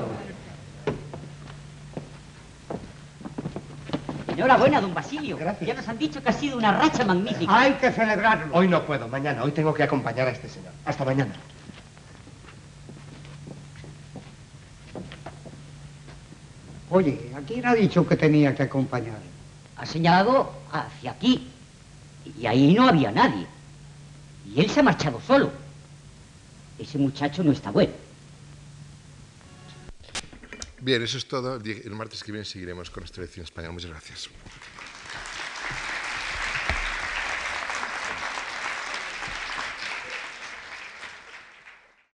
[4.27, 5.38] Enhorabuena, don Basilio.
[5.38, 5.67] Gracias.
[5.67, 7.53] Ya nos han dicho que ha sido una racha magnífica.
[7.53, 8.55] Hay que celebrarlo.
[8.55, 9.43] Hoy no puedo, mañana.
[9.43, 10.71] Hoy tengo que acompañar a este señor.
[10.86, 11.34] Hasta mañana.
[16.89, 19.19] Oye, ¿a quién ha dicho que tenía que acompañar?
[19.77, 21.47] Ha señalado hacia aquí.
[22.39, 23.45] Y ahí no había nadie.
[24.45, 25.51] Y él se ha marchado solo.
[26.77, 27.93] Ese muchacho no está bueno.
[30.81, 31.57] Bien, eso es todo.
[31.57, 33.73] El martes que viene seguiremos con esta lección española.
[33.73, 34.29] Muchas gracias.